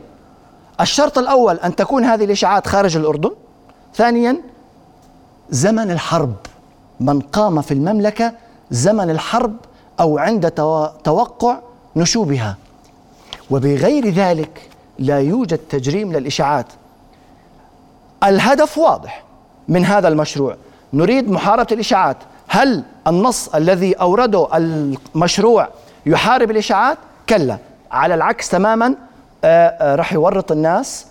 الشرط 0.80 1.18
الأول 1.18 1.56
أن 1.56 1.76
تكون 1.76 2.04
هذه 2.04 2.24
الإشاعات 2.24 2.66
خارج 2.66 2.96
الأردن. 2.96 3.30
ثانيا 3.94 4.40
زمن 5.50 5.90
الحرب. 5.90 6.34
من 7.00 7.20
قام 7.20 7.62
في 7.62 7.74
المملكة 7.74 8.32
زمن 8.70 9.10
الحرب 9.10 9.56
أو 10.00 10.18
عند 10.18 10.50
توقع 11.04 11.58
نشوبها. 11.96 12.56
وبغير 13.50 14.08
ذلك 14.08 14.68
لا 14.98 15.20
يوجد 15.20 15.58
تجريم 15.58 16.12
للإشاعات. 16.12 16.66
الهدف 18.26 18.78
واضح 18.78 19.24
من 19.68 19.84
هذا 19.84 20.08
المشروع. 20.08 20.56
نريد 20.92 21.30
محاربة 21.30 21.66
الإشاعات. 21.72 22.16
هل 22.48 22.84
النص 23.06 23.48
الذي 23.48 23.92
أورده 23.92 24.48
المشروع 24.56 25.68
يحارب 26.06 26.50
الإشاعات؟ 26.50 26.98
كلا. 27.28 27.58
على 27.90 28.14
العكس 28.14 28.48
تماما 28.48 28.94
آه، 29.44 29.66
آه، 29.68 29.94
راح 29.94 30.12
يورط 30.12 30.52
الناس 30.52 31.06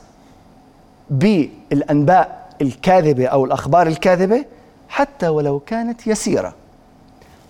بالأنباء 1.10 2.50
الكاذبة 2.62 3.28
أو 3.28 3.46
الأخبار 3.46 3.88
الكاذبة 3.88 4.46
حتى 4.90 5.28
ولو 5.28 5.60
كانت 5.60 6.08
يسيرة. 6.08 6.54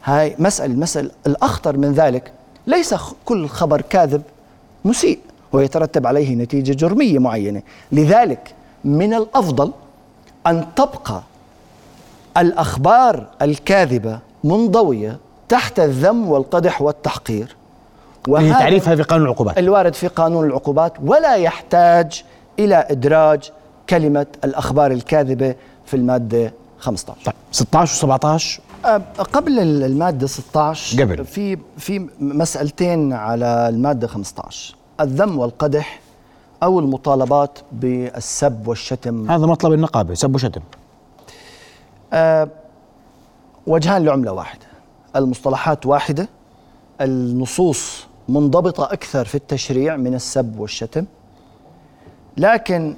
هاي 0.03 0.35
مسألة 0.39 0.73
المسألة 0.73 1.11
الأخطر 1.27 1.77
من 1.77 1.93
ذلك. 1.93 2.31
ليس 2.67 2.95
كل 3.25 3.47
خبر 3.47 3.81
كاذب 3.81 4.21
مسيء 4.85 5.19
ويترتب 5.51 6.07
عليه 6.07 6.35
نتيجة 6.35 6.73
جرمية 6.73 7.19
معينة. 7.19 7.61
لذلك 7.91 8.55
من 8.85 9.13
الأفضل 9.13 9.71
أن 10.47 10.65
تبقى 10.75 11.21
الأخبار 12.37 13.27
الكاذبة 13.41 14.19
منضوية 14.43 15.17
تحت 15.49 15.79
الذم 15.79 16.29
والقدح 16.29 16.81
والتحقير. 16.81 17.55
وهذا 18.27 18.53
تعريفها 18.53 18.95
في 18.95 19.03
قانون 19.03 19.25
العقوبات. 19.25 19.57
الوارد 19.57 19.93
في 19.93 20.07
قانون 20.07 20.45
العقوبات 20.47 20.93
ولا 21.05 21.35
يحتاج 21.35 22.23
إلى 22.59 22.75
إدراج 22.89 23.51
كلمة 23.89 24.25
الأخبار 24.43 24.91
الكاذبة 24.91 25.55
في 25.85 25.93
المادة 25.93 26.53
15 26.79 27.21
طيب 27.25 27.35
16 27.51 28.07
و17 28.17 28.59
أه، 28.85 29.01
قبل 29.33 29.59
المادة 29.59 30.27
16 30.27 31.01
قبل. 31.03 31.25
في 31.25 31.57
في 31.77 32.07
مسألتين 32.19 33.13
على 33.13 33.69
المادة 33.69 34.07
15 34.07 34.75
الذم 35.01 35.39
والقدح 35.39 35.99
أو 36.65 36.79
المطالبات 36.79 37.59
بالسب 37.71 38.67
والشتم. 38.67 39.31
هذا 39.31 39.45
مطلب 39.45 39.73
النقابة 39.73 40.13
سب 40.13 40.35
وشتم. 40.35 40.61
أه 42.13 42.47
وجهان 43.67 44.05
لعملة 44.05 44.31
واحدة. 44.31 44.65
المصطلحات 45.15 45.85
واحدة. 45.85 46.29
النصوص 47.01 48.07
منضبطة 48.29 48.93
أكثر 48.93 49.25
في 49.25 49.35
التشريع 49.35 49.95
من 49.95 50.13
السب 50.13 50.59
والشتم. 50.59 51.05
لكن 52.37 52.95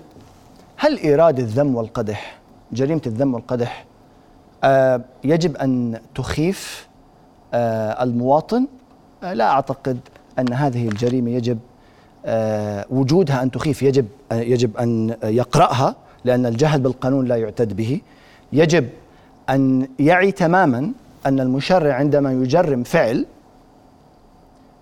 هل 0.77 0.97
إيراد 0.97 1.39
الذم 1.39 1.75
والقدح 1.75 2.37
جريمة 2.71 3.01
الذم 3.07 3.33
والقدح 3.33 3.85
أه 4.63 5.01
يجب 5.23 5.57
أن 5.57 5.99
تخيف 6.15 6.87
أه 7.53 8.03
المواطن؟ 8.03 8.67
أه 9.23 9.33
لا 9.33 9.49
أعتقد 9.49 9.99
أن 10.39 10.53
هذه 10.53 10.87
الجريمة 10.87 11.31
يجب 11.31 11.59
آه، 11.59 11.66
وجودها 12.89 13.43
أن 13.43 13.51
تخيف 13.51 13.83
يجب 13.83 14.07
يجب 14.31 14.77
أن 14.77 15.15
يقرأها 15.23 15.95
لأن 16.25 16.45
الجهل 16.45 16.81
بالقانون 16.81 17.25
لا 17.25 17.35
يعتد 17.35 17.75
به. 17.75 18.01
يجب 18.53 18.89
أن 19.49 19.87
يعي 19.99 20.31
تماما 20.31 20.91
أن 21.25 21.39
المشرع 21.39 21.93
عندما 21.93 22.31
يجرم 22.31 22.83
فعل 22.83 23.25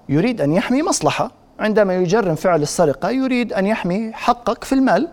يريد 0.10 0.42
أن 0.42 0.52
يحمي 0.52 0.84
مصلحة. 0.84 1.32
عندما 1.60 1.96
يجرم 1.96 2.36
فعل 2.36 2.62
السرقة 2.62 3.10
يريد 3.10 3.54
أن 3.54 3.66
يحمي 3.66 4.14
حقك 4.14 4.64
في 4.64 4.74
المال 4.74 5.08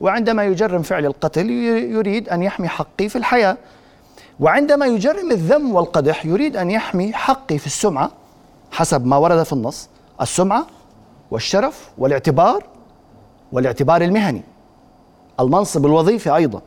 وعندما 0.00 0.44
يجرم 0.44 0.82
فعل 0.82 1.06
القتل 1.06 1.50
يريد 1.50 2.28
أن 2.28 2.42
يحمي 2.42 2.68
حقي 2.68 3.08
في 3.08 3.16
الحياة. 3.16 3.56
وعندما 4.40 4.86
يجرم 4.86 5.30
الذم 5.30 5.74
والقدح 5.74 6.26
يريد 6.26 6.56
أن 6.56 6.70
يحمي 6.70 7.12
حقي 7.12 7.58
في 7.58 7.66
السمعة 7.66 8.10
حسب 8.70 9.06
ما 9.06 9.16
ورد 9.16 9.42
في 9.42 9.52
النص. 9.52 9.88
السمعة 10.20 10.66
والشرف 11.30 11.90
والاعتبار 11.98 12.64
والاعتبار 13.52 14.02
المهني 14.02 14.42
المنصب 15.40 15.86
الوظيفي 15.86 16.34
أيضا. 16.34 16.62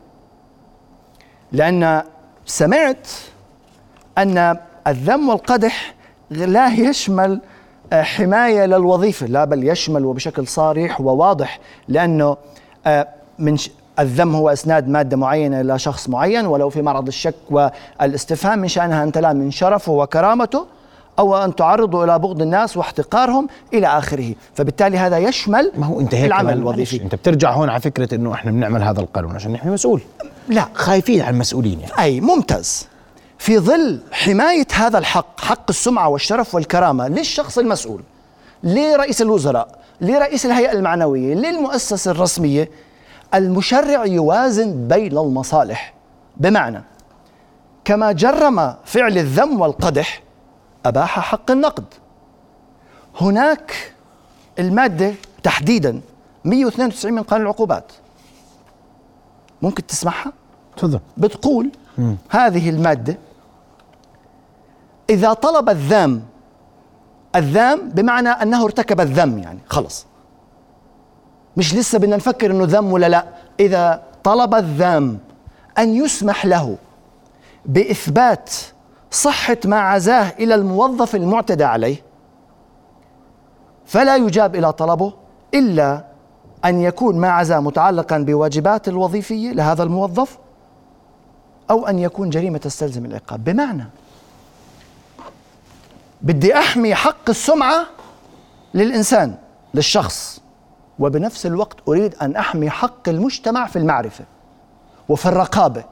لأن 1.52 2.02
سمعت 2.46 3.08
أن 4.18 4.56
الذم 4.86 5.28
والقدح 5.28 5.94
لا 6.30 6.68
يشمل 6.74 7.40
آه، 7.92 8.02
حماية 8.02 8.66
للوظيفة 8.66 9.26
لا 9.26 9.44
بل 9.44 9.68
يشمل 9.68 10.04
وبشكل 10.04 10.46
صريح 10.46 11.00
وواضح 11.00 11.60
لأنه 11.88 12.36
آه، 12.86 13.08
من 13.38 13.56
الذم 13.98 14.34
هو 14.34 14.50
إسناد 14.50 14.88
مادة 14.88 15.16
معينة 15.16 15.60
إلى 15.60 15.78
شخص 15.78 16.08
معين 16.08 16.46
ولو 16.46 16.70
في 16.70 16.82
معرض 16.82 17.06
الشك 17.06 17.34
والإستفهام 17.50 18.58
من 18.58 18.68
شأنها 18.68 19.02
ان 19.04 19.12
تلام 19.12 19.36
من 19.36 19.50
شرفه 19.50 19.92
وكرامته 19.92 20.66
أو 21.18 21.36
أن 21.36 21.54
تعرضوا 21.54 22.04
إلى 22.04 22.18
بغض 22.18 22.42
الناس 22.42 22.76
واحتقارهم 22.76 23.48
إلى 23.74 23.86
آخره. 23.86 24.34
فبالتالي 24.54 24.98
هذا 24.98 25.18
يشمل 25.18 25.72
ما 25.76 25.86
هو 25.86 26.00
انت 26.00 26.14
هيك 26.14 26.26
العمل 26.26 26.52
الوظيفي. 26.52 27.02
أنت 27.02 27.14
بترجع 27.14 27.52
هون 27.52 27.68
على 27.68 27.80
فكرة 27.80 28.14
إنه 28.14 28.34
إحنا 28.34 28.50
بنعمل 28.50 28.82
هذا 28.82 29.00
القانون 29.00 29.34
عشان 29.34 29.52
نحمي 29.52 29.72
مسؤول. 29.72 30.00
لا. 30.48 30.68
خايفين 30.74 31.20
على 31.20 31.34
المسؤولين 31.34 31.80
يعني. 31.80 31.92
أي 31.98 32.20
ممتاز. 32.20 32.88
في 33.38 33.58
ظل 33.58 34.00
حماية 34.12 34.66
هذا 34.74 34.98
الحق 34.98 35.40
حق 35.40 35.64
السمعة 35.68 36.08
والشرف 36.08 36.54
والكرامة 36.54 37.08
للشخص 37.08 37.58
المسؤول 37.58 38.02
لرئيس 38.64 39.22
الوزراء 39.22 39.68
لرئيس 40.00 40.46
الهيئة 40.46 40.72
المعنوية 40.72 41.34
للمؤسسة 41.34 42.10
الرسمية 42.10 42.70
المشرع 43.34 44.04
يوازن 44.06 44.88
بين 44.88 45.18
المصالح. 45.18 45.94
بمعنى 46.36 46.82
كما 47.84 48.12
جرم 48.12 48.74
فعل 48.84 49.18
الذم 49.18 49.60
والقدح 49.60 50.21
أباح 50.86 51.20
حق 51.20 51.50
النقد. 51.50 51.84
هناك 53.20 53.92
المادة 54.58 55.14
تحديدا 55.42 56.00
192 56.44 57.12
من 57.14 57.22
قانون 57.22 57.46
العقوبات. 57.46 57.92
ممكن 59.62 59.86
تسمعها؟ 59.86 60.32
تفضل. 60.76 61.00
بتقول 61.16 61.70
م. 61.98 62.14
هذه 62.30 62.70
المادة 62.70 63.18
إذا 65.10 65.32
طلب 65.32 65.68
الذام 65.68 66.22
الذام 67.36 67.88
بمعنى 67.88 68.28
أنه 68.28 68.64
ارتكب 68.64 69.00
الذم 69.00 69.38
يعني 69.38 69.58
خلص. 69.68 70.06
مش 71.56 71.74
لسه 71.74 71.98
بدنا 71.98 72.16
نفكر 72.16 72.50
أنه 72.50 72.64
ذم 72.64 72.92
ولا 72.92 73.08
لا. 73.08 73.24
إذا 73.60 74.02
طلب 74.24 74.54
الذام 74.54 75.18
أن 75.78 75.94
يسمح 75.94 76.46
له 76.46 76.76
بإثبات 77.66 78.50
صحة 79.12 79.56
ما 79.64 79.80
عزاه 79.80 80.32
إلى 80.38 80.54
الموظف 80.54 81.14
المعتدى 81.14 81.64
عليه. 81.64 82.02
فلا 83.86 84.16
يجاب 84.16 84.56
إلى 84.56 84.72
طلبه 84.72 85.12
إلا 85.54 86.04
أن 86.64 86.80
يكون 86.80 87.18
ما 87.18 87.30
عزاه 87.30 87.60
متعلقا 87.60 88.18
بواجبات 88.18 88.88
الوظيفية 88.88 89.52
لهذا 89.52 89.82
الموظف 89.82 90.38
أو 91.70 91.86
أن 91.86 91.98
يكون 91.98 92.30
جريمة 92.30 92.58
تستلزم 92.58 93.04
العقاب. 93.04 93.44
بمعنى 93.44 93.84
بدي 96.22 96.58
أحمي 96.58 96.94
حق 96.94 97.28
السمعة 97.28 97.86
للإنسان 98.74 99.34
للشخص 99.74 100.40
وبنفس 100.98 101.46
الوقت 101.46 101.76
أريد 101.88 102.14
أن 102.14 102.36
أحمي 102.36 102.70
حق 102.70 103.08
المجتمع 103.08 103.66
في 103.66 103.76
المعرفة 103.78 104.24
وفي 105.08 105.26
الرقابة 105.26 105.84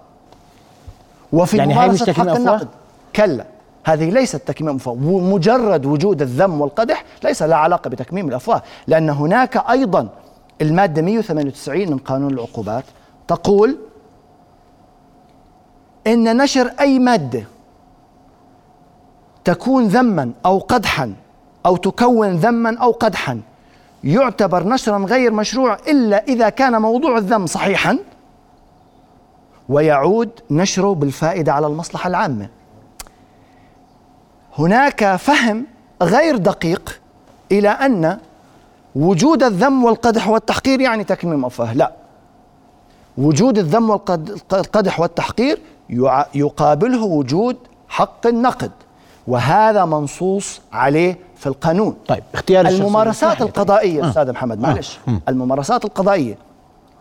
وفي 1.33 1.57
يعني 1.57 1.75
ممارسة 1.75 2.13
حق 2.13 2.21
النقد. 2.29 2.69
كلا. 3.17 3.45
هذه 3.85 4.11
ليست 4.11 4.37
تكميم 4.37 4.71
الافواه 4.71 4.95
مجرد 5.35 5.87
وجود 5.87 6.23
الذم 6.23 6.61
والقدح 6.61 7.05
ليس 7.25 7.43
له 7.43 7.57
علاقة 7.57 7.91
بتكميم 7.91 8.29
الأفواه 8.29 8.63
لأن 8.87 9.11
هناك 9.11 9.57
أيضا 9.71 10.09
المادة 10.63 11.03
198 11.03 11.91
من 11.91 11.99
قانون 11.99 12.33
العقوبات 12.35 12.85
تقول 13.29 13.79
إن 16.07 16.37
نشر 16.37 16.73
أي 16.81 16.99
مادة 16.99 17.45
تكون 19.45 19.87
ذما 19.87 20.33
أو 20.47 20.59
قدحا 20.59 21.15
أو 21.67 21.77
تكون 21.77 22.29
ذما 22.29 22.79
أو 22.79 22.91
قدحا 22.91 23.41
يعتبر 24.05 24.69
نشرا 24.69 24.99
غير 24.99 25.33
مشروع 25.33 25.75
إلا 25.89 26.25
إذا 26.25 26.49
كان 26.49 26.83
موضوع 26.83 27.19
الذم 27.19 27.47
صحيحا 27.47 27.99
ويعود 29.69 30.31
نشره 30.51 30.95
بالفائدة 30.95 31.53
على 31.53 31.67
المصلحة 31.67 32.09
العامة. 32.09 32.49
هناك 34.61 35.17
فهم 35.17 35.67
غير 36.03 36.37
دقيق 36.37 37.01
إلى 37.53 37.69
أن 37.69 38.19
وجود 38.95 39.43
الذم 39.43 39.85
والقدح 39.85 40.29
والتحقير 40.29 40.81
يعني 40.81 41.05
تكميم 41.05 41.45
افواه 41.45 41.73
لا 41.75 41.93
وجود 43.19 43.59
الذم 43.59 43.91
والقدح 43.91 45.01
والتحقير 45.01 45.59
يقابله 46.35 47.05
وجود 47.05 47.57
حق 47.89 48.27
النقد 48.27 48.71
وهذا 49.27 49.85
منصوص 49.85 50.61
عليه 50.73 51.19
في 51.37 51.47
القانون 51.47 51.97
طيب 52.09 52.23
اختيار 52.35 52.69
الممارسات 52.69 53.39
طيب. 53.39 53.49
القضائية 53.49 54.05
آه. 54.05 54.09
أستاذ 54.09 54.33
محمد 54.33 54.61
معلش 54.61 54.99
آه. 55.09 55.21
الممارسات 55.29 55.85
القضائية 55.85 56.39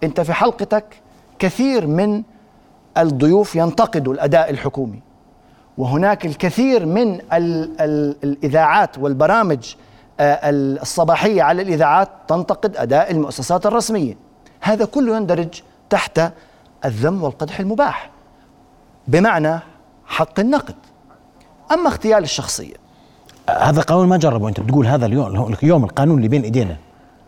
أنت 0.03 0.21
في 0.21 0.33
حلقتك 0.33 0.85
كثير 1.39 1.87
من 1.87 2.23
الضيوف 2.97 3.55
ينتقدوا 3.55 4.13
الأداء 4.13 4.49
الحكومي 4.49 5.08
وهناك 5.79 6.25
الكثير 6.25 6.85
من 6.85 7.13
ال 7.13 7.81
ال 7.81 8.15
الإذاعات 8.23 8.97
والبرامج 8.97 9.75
آه، 10.19 10.39
الصباحية 10.49 11.43
على 11.43 11.61
الإذاعات 11.61 12.09
تنتقد 12.27 12.77
أداء 12.77 13.11
المؤسسات 13.11 13.65
الرسمية. 13.65 14.17
هذا 14.61 14.85
كله 14.85 15.17
يندرج 15.17 15.47
تحت 15.89 16.21
الذم 16.85 17.23
والقدح 17.23 17.59
المباح 17.59 18.09
بمعنى 19.07 19.59
حق 20.05 20.39
النقد. 20.39 20.75
أما 21.71 21.87
اغتيال 21.87 22.23
الشخصية. 22.23 22.75
هذا 23.49 23.81
قانون 23.81 24.07
ما 24.07 24.17
جربه 24.17 24.47
أنت 24.47 24.59
بتقول 24.59 24.87
هذا 24.87 25.05
اليوم 25.05 25.53
اليوم 25.63 25.83
القانون 25.83 26.17
اللي 26.17 26.27
بين 26.27 26.43
إيدينا. 26.43 26.77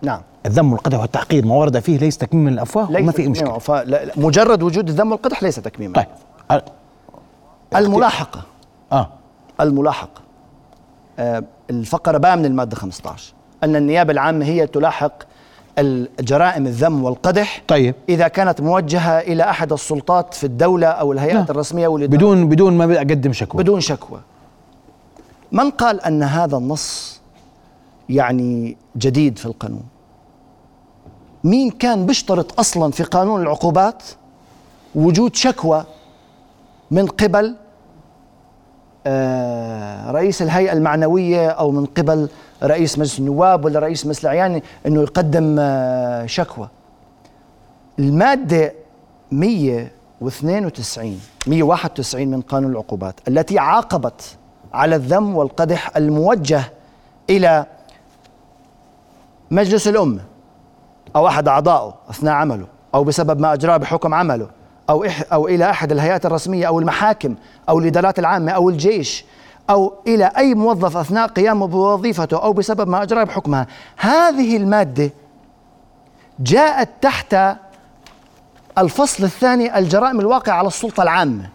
نعم. 0.02 0.22
الذم 0.46 0.74
والقدح 0.74 1.00
والتحقير 1.00 1.46
ما 1.46 1.56
ورد 1.56 1.80
فيه 1.80 1.98
ليس 1.98 2.18
تكميم 2.18 2.46
من 2.46 2.54
الأفواه 2.54 2.92
وما 2.92 3.12
في 3.12 3.28
مشكلة. 3.28 3.60
مجرد 4.18 4.64
وجود 4.64 4.90
الذم 4.90 5.12
والقدح 5.12 5.44
ليس 5.44 5.56
تكميما 5.56 5.94
طيب. 5.94 6.62
الملاحقة. 7.76 8.42
آه. 8.92 9.10
الملاحقة. 9.62 10.22
آه 11.20 11.44
الفقرة 11.70 12.18
باء 12.18 12.38
من 12.38 12.46
المادة 12.46 12.76
15 12.76 13.34
أن 13.64 13.76
النيابة 13.76 14.12
العامة 14.14 14.46
هي 14.46 14.68
تلاحق 14.68 15.12
الجرائم 15.78 16.68
الذم 16.68 17.04
والقدح 17.04 17.64
طيب. 17.68 17.96
إذا 18.10 18.28
كانت 18.28 18.62
موجهة 18.62 19.20
إلى 19.20 19.44
أحد 19.44 19.74
السلطات 19.74 20.34
في 20.34 20.44
الدولة 20.44 20.88
أو 20.88 21.12
الهيئات 21.14 21.46
لا. 21.48 21.52
الرسمية 21.52 21.86
أو 21.86 21.98
بدون 21.98 22.50
بدون 22.50 22.78
ما 22.78 22.98
أقدم 22.98 23.34
شكوى. 23.34 23.64
بدون 23.64 23.82
شكوى. 23.82 24.20
من 25.52 25.70
قال 25.70 26.02
أن 26.02 26.24
هذا 26.24 26.58
النص 26.58 27.22
يعني 28.10 28.78
جديد 28.98 29.38
في 29.38 29.46
القانون؟ 29.46 29.84
مين 31.44 31.72
كان 31.72 32.06
بيشترط 32.06 32.60
أصلا 32.60 32.92
في 32.92 33.04
قانون 33.04 33.42
العقوبات 33.42 34.04
وجود 34.96 35.36
شكوى 35.36 35.84
من 36.92 37.08
قبل 37.08 37.56
رئيس 40.12 40.42
الهيئة 40.42 40.74
المعنوية 40.74 41.50
أو 41.50 41.72
من 41.72 41.86
قبل 41.86 42.30
رئيس 42.64 43.00
مجلس 43.00 43.20
النواب 43.20 43.66
ولا 43.66 43.80
رئيس 43.80 44.06
مجلس 44.06 44.22
الأعيان 44.22 44.62
إنه 44.86 45.02
يقدم 45.02 45.56
آه، 45.60 46.26
شكوى. 46.26 46.68
المادة 48.00 48.74
192 49.32 51.20
191 51.48 52.28
من 52.28 52.42
قانون 52.42 52.72
العقوبات 52.72 53.16
التي 53.28 53.60
عاقبت 53.60 54.38
على 54.74 54.96
الذم 54.96 55.36
والقدح 55.36 55.98
الموجه 55.98 56.64
إلى 57.30 57.66
مجلس 59.52 59.88
الأمة 59.88 60.22
أو 61.16 61.28
أحد 61.28 61.48
أعضائه 61.48 61.94
أثناء 62.10 62.34
عمله 62.34 62.66
أو 62.96 63.04
بسبب 63.04 63.40
ما 63.40 63.54
اجراه 63.54 63.78
بحكم 63.78 64.14
عمله. 64.14 64.48
أو 64.90 65.06
أو 65.34 65.48
إلى 65.48 65.70
أحد 65.70 65.92
الهيئات 65.92 66.26
الرسمية 66.26 66.68
أو 66.68 66.80
المحاكم 66.80 67.36
أو 67.70 67.80
الإدارات 67.80 68.20
العامة 68.20 68.52
أو 68.52 68.70
الجيش 68.70 69.26
أو 69.70 69.94
إلى 70.08 70.32
أي 70.38 70.54
موظف 70.54 70.98
أثناء 70.98 71.28
قيامه 71.28 71.68
بوظيفته 71.68 72.44
أو 72.44 72.54
بسبب 72.54 72.88
ما 72.88 73.04
أجرى 73.04 73.26
بحكمها 73.26 73.68
هذه 73.98 74.58
المادة 74.58 75.12
جاءت 76.40 76.90
تحت 77.02 77.36
الفصل 78.78 79.24
الثاني 79.24 79.78
الجرائم 79.78 80.20
الواقعة 80.20 80.54
على 80.54 80.68
السلطة 80.68 81.04
العامة. 81.04 81.50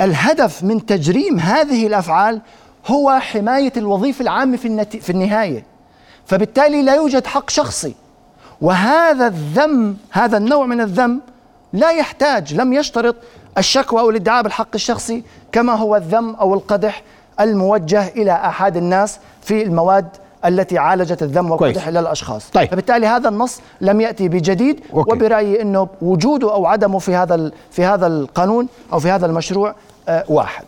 الهدف 0.00 0.62
من 0.64 0.86
تجريم 0.86 1.40
هذه 1.40 1.86
الأفعال 1.86 2.40
هو 2.86 3.18
حماية 3.20 3.72
الوظيفة 3.76 4.22
العامة 4.22 4.56
في, 4.56 4.84
في 4.84 5.10
النهاية. 5.10 5.64
فبالتالي 6.26 6.82
لا 6.82 6.94
يوجد 6.94 7.26
حق 7.26 7.50
شخصي. 7.50 7.94
وهذا 8.60 9.26
الذم 9.26 9.96
هذا 10.10 10.36
النوع 10.36 10.66
من 10.66 10.80
الذم 10.80 11.20
لا 11.74 11.90
يحتاج 11.90 12.54
لم 12.54 12.72
يشترط 12.72 13.16
الشكوى 13.58 14.00
أو 14.00 14.10
الادعاء 14.10 14.42
بالحق 14.42 14.68
الشخصي 14.74 15.22
كما 15.52 15.74
هو 15.74 15.96
الذم 15.96 16.34
أو 16.34 16.54
القدح 16.54 17.02
الموجه 17.40 18.08
إلى 18.08 18.32
أحد 18.32 18.76
الناس 18.76 19.18
في 19.42 19.62
المواد 19.62 20.08
التي 20.44 20.78
عالجت 20.78 21.22
الذم 21.22 21.50
والقدح 21.50 21.88
إلى 21.88 22.00
الأشخاص. 22.00 22.50
طيب. 22.50 22.70
فبالتالي 22.70 23.06
هذا 23.06 23.28
النص 23.28 23.60
لم 23.80 24.00
يأتي 24.00 24.28
بجديد 24.28 24.80
أوكي. 24.94 25.12
وبرأيي 25.12 25.62
إنه 25.62 25.88
وجوده 26.02 26.52
أو 26.52 26.66
عدمه 26.66 26.98
في 26.98 27.14
هذا 27.14 27.50
في 27.70 27.84
هذا 27.84 28.06
القانون 28.06 28.68
أو 28.92 28.98
في 28.98 29.10
هذا 29.10 29.26
المشروع 29.26 29.74
آه 30.08 30.24
واحد. 30.28 30.64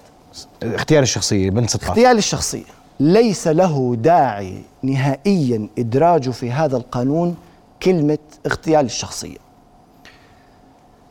اختيار 0.62 1.02
الشخصيه 1.02 1.50
بن 1.50 1.66
16 1.66 1.88
اختيار 1.88 2.16
الشخصيه 2.16 2.64
ليس 3.00 3.48
له 3.48 3.96
داعي 3.98 4.62
نهائيا 4.82 5.68
إدراجه 5.78 6.30
في 6.30 6.50
هذا 6.52 6.76
القانون 6.76 7.36
كلمة 7.82 8.18
اغتيال 8.46 8.84
الشخصية. 8.84 9.45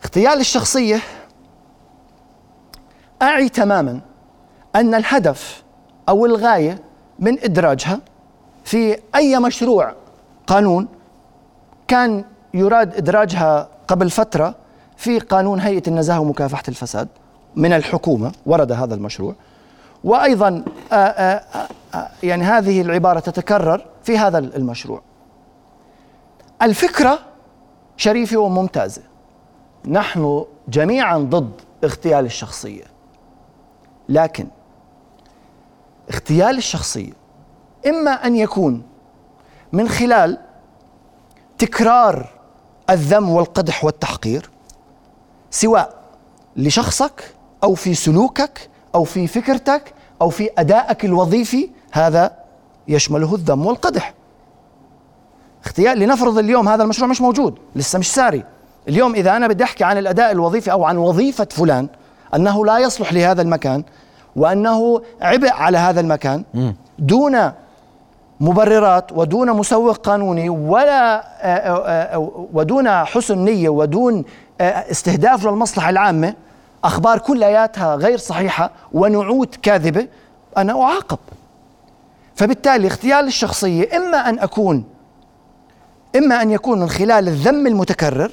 اغتيال 0.05 0.39
الشخصية 0.39 0.99
أعي 3.21 3.49
تماما 3.49 4.01
أن 4.75 4.95
الهدف 4.95 5.63
أو 6.09 6.25
الغاية 6.25 6.79
من 7.19 7.39
إدراجها 7.43 7.99
في 8.63 8.97
أي 9.15 9.39
مشروع 9.39 9.93
قانون 10.47 10.87
كان 11.87 12.25
يراد 12.53 12.95
إدراجها 12.95 13.69
قبل 13.87 14.09
فترة 14.09 14.55
في 14.97 15.19
قانون 15.19 15.59
هيئة 15.59 15.83
النزاهة 15.87 16.19
ومكافحة 16.19 16.63
الفساد 16.67 17.07
من 17.55 17.73
الحكومة 17.73 18.31
ورد 18.45 18.71
هذا 18.71 18.95
المشروع. 18.95 19.35
وأيضا 20.03 20.63
آآ 20.91 21.41
آآ 21.93 22.09
يعني 22.23 22.43
هذه 22.43 22.81
العبارة 22.81 23.19
تتكرر 23.19 23.85
في 24.03 24.17
هذا 24.17 24.37
المشروع. 24.37 25.01
الفكرة 26.61 27.19
شريفة 27.97 28.37
وممتازة. 28.37 29.14
نحن 29.87 30.45
جميعا 30.67 31.17
ضد 31.17 31.51
اغتيال 31.83 32.25
الشخصية. 32.25 32.83
لكن 34.09 34.47
اغتيال 36.13 36.57
الشخصية 36.57 37.13
إما 37.87 38.11
أن 38.11 38.35
يكون 38.35 38.83
من 39.73 39.89
خلال 39.89 40.37
تكرار 41.57 42.29
الذم 42.89 43.29
والقدح 43.29 43.85
والتحقير 43.85 44.49
سواء 45.49 45.93
لشخصك 46.55 47.33
أو 47.63 47.75
في 47.75 47.93
سلوكك 47.93 48.69
أو 48.95 49.03
في 49.03 49.27
فكرتك 49.27 49.93
أو 50.21 50.29
في 50.29 50.49
أدائك 50.57 51.05
الوظيفي 51.05 51.69
هذا 51.91 52.37
يشمله 52.87 53.35
الذم 53.35 53.65
والقدح. 53.65 54.13
اغتيال 55.65 55.99
لنفرض 55.99 56.37
اليوم 56.37 56.69
هذا 56.69 56.83
المشروع 56.83 57.09
مش 57.09 57.21
موجود 57.21 57.59
لسه 57.75 57.99
مش 57.99 58.13
ساري. 58.13 58.43
اليوم 58.89 59.15
إذا 59.15 59.37
أنا 59.37 59.47
بدي 59.47 59.63
أحكي 59.63 59.83
عن 59.83 59.97
الأداء 59.97 60.31
الوظيفي 60.31 60.71
أو 60.71 60.83
عن 60.83 60.97
وظيفة 60.97 61.47
فلان 61.51 61.87
أنه 62.35 62.65
لا 62.65 62.79
يصلح 62.79 63.13
لهذا 63.13 63.41
المكان 63.41 63.83
وأنه 64.35 65.01
عبء 65.21 65.51
على 65.51 65.77
هذا 65.77 65.99
المكان 65.99 66.43
دون 66.99 67.51
مبررات 68.39 69.11
ودون 69.11 69.51
مسوق 69.51 69.97
قانوني 69.97 70.49
ولا 70.49 71.15
آه، 71.15 71.21
آه، 71.45 72.15
آه، 72.15 72.47
ودون 72.53 72.89
حسن 72.89 73.37
نية 73.37 73.69
ودون 73.69 74.23
استهداف 74.61 75.45
للمصلحة 75.45 75.89
العامة 75.89 76.33
أخبار 76.83 77.19
كلياتها 77.19 77.95
غير 77.95 78.17
صحيحة 78.17 78.71
ونعوت 78.93 79.55
كاذبة 79.55 80.07
أنا 80.57 80.81
أعاقب. 80.81 81.19
فبالتالي 82.35 82.87
اغتيال 82.87 83.27
الشخصية 83.27 83.97
إما 83.97 84.29
أن 84.29 84.39
أكون 84.39 84.83
إما 86.15 86.41
أن 86.41 86.51
يكون 86.51 86.79
من 86.79 86.89
خلال 86.89 87.27
الذم 87.27 87.67
المتكرر 87.67 88.31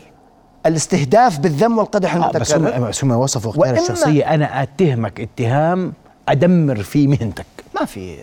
الاستهداف 0.66 1.38
بالذم 1.38 1.79
والقدح 1.79 2.14
آه 2.14 2.16
المتكرر 2.18 2.79
هم 2.79 2.88
بس 2.88 3.05
هم 3.05 3.11
وصفوا 3.11 3.51
اختيار 3.51 3.75
الشخصية. 3.77 4.35
أنا 4.35 4.62
أتهمك 4.62 5.20
اتهام 5.20 5.92
أدمر 6.29 6.83
في 6.83 7.07
مهنتك. 7.07 7.46
ما 7.81 7.85
في 7.85 8.18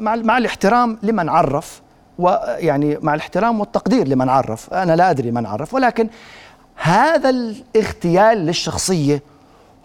مع 0.00 0.14
مع 0.16 0.38
الاحترام 0.38 0.98
لمن 1.02 1.28
عرف 1.28 1.80
ويعني 2.18 2.98
مع 3.02 3.14
الاحترام 3.14 3.60
والتقدير 3.60 4.08
لمن 4.08 4.28
عرف. 4.28 4.74
أنا 4.74 4.96
لا 4.96 5.10
أدري 5.10 5.30
من 5.30 5.46
عرف 5.46 5.74
ولكن 5.74 6.08
هذا 6.76 7.30
الاغتيال 7.30 8.38
للشخصية 8.38 9.22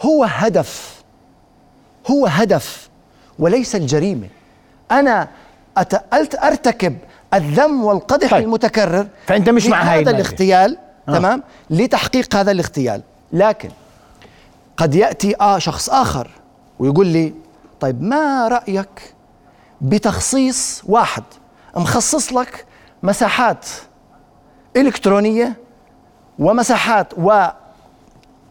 هو 0.02 0.24
هدف 0.24 1.02
هو 2.12 2.26
هدف 2.28 2.90
وليس 3.40 3.76
الجريمة. 3.76 4.28
أنا 4.92 5.28
أت- 5.80 6.44
أرتكب 6.44 6.98
الذم 7.34 7.84
والقدح 7.84 8.32
طيب. 8.32 8.44
المتكرر 8.44 9.08
فأنت 9.28 9.50
مش 9.50 9.68
مع 9.68 9.82
هذا. 9.82 10.12
الاغتيال 10.12 10.78
آه. 11.12 11.16
آه. 11.16 11.20
تمام؟ 11.20 11.44
لتحقيق 11.70 12.36
هذا 12.36 12.52
الاغتيال 12.52 13.02
لكن 13.34 13.70
قد 14.78 14.96
يأتي 14.96 15.36
آه 15.42 15.58
شخص 15.58 15.90
آخر 15.90 16.32
ويقول 16.80 17.08
لي 17.08 17.34
طيب 17.80 18.02
ما 18.04 18.48
رأيك 18.48 19.14
بتخصيص 19.82 20.82
واحد 20.86 21.24
مخصص 21.78 22.34
لك 22.34 22.66
مساحات 23.04 23.66
إلكترونية 24.78 25.58
ومساحات 26.40 27.14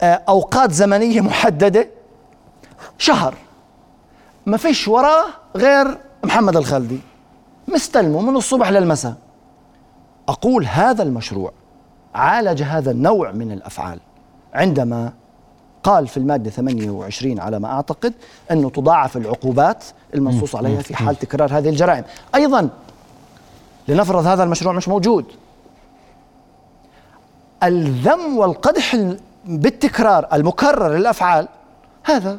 واوقات 0.02 0.72
زمنية 0.72 1.20
محددة 1.20 1.88
شهر؟ 2.98 3.34
ما 4.46 4.56
فيش 4.56 4.88
وراه 4.88 5.24
غير 5.56 5.98
محمد 6.24 6.56
الخالدي 6.56 7.00
مستلمه 7.68 8.20
من 8.20 8.36
الصبح 8.36 8.70
للمساء. 8.70 9.14
أقول 10.28 10.66
هذا 10.66 11.02
المشروع. 11.02 11.52
عالج 12.14 12.62
هذا 12.62 12.90
النوع 12.90 13.32
من 13.32 13.52
الأفعال. 13.52 13.98
عندما 14.54 15.12
قال 15.82 16.08
في 16.08 16.16
المادة 16.16 16.50
28 16.50 17.40
على 17.40 17.58
ما 17.58 17.68
أعتقد 17.72 18.14
أنه 18.50 18.70
تضاعف 18.70 19.16
العقوبات 19.16 19.84
المنصوص 20.14 20.54
عليها 20.56 20.82
في 20.82 20.96
حال 20.96 21.16
تكرار 21.16 21.58
هذه 21.58 21.68
الجرائم. 21.68 22.04
أيضا 22.34 22.68
لنفرض 23.88 24.26
هذا 24.26 24.42
المشروع 24.42 24.74
مش 24.74 24.88
موجود. 24.88 25.24
الذم 27.62 28.36
والقدح 28.38 28.94
ال- 28.94 29.20
بالتكرار 29.44 30.26
المكرر 30.32 30.88
للأفعال 30.96 31.48
هذا 32.04 32.38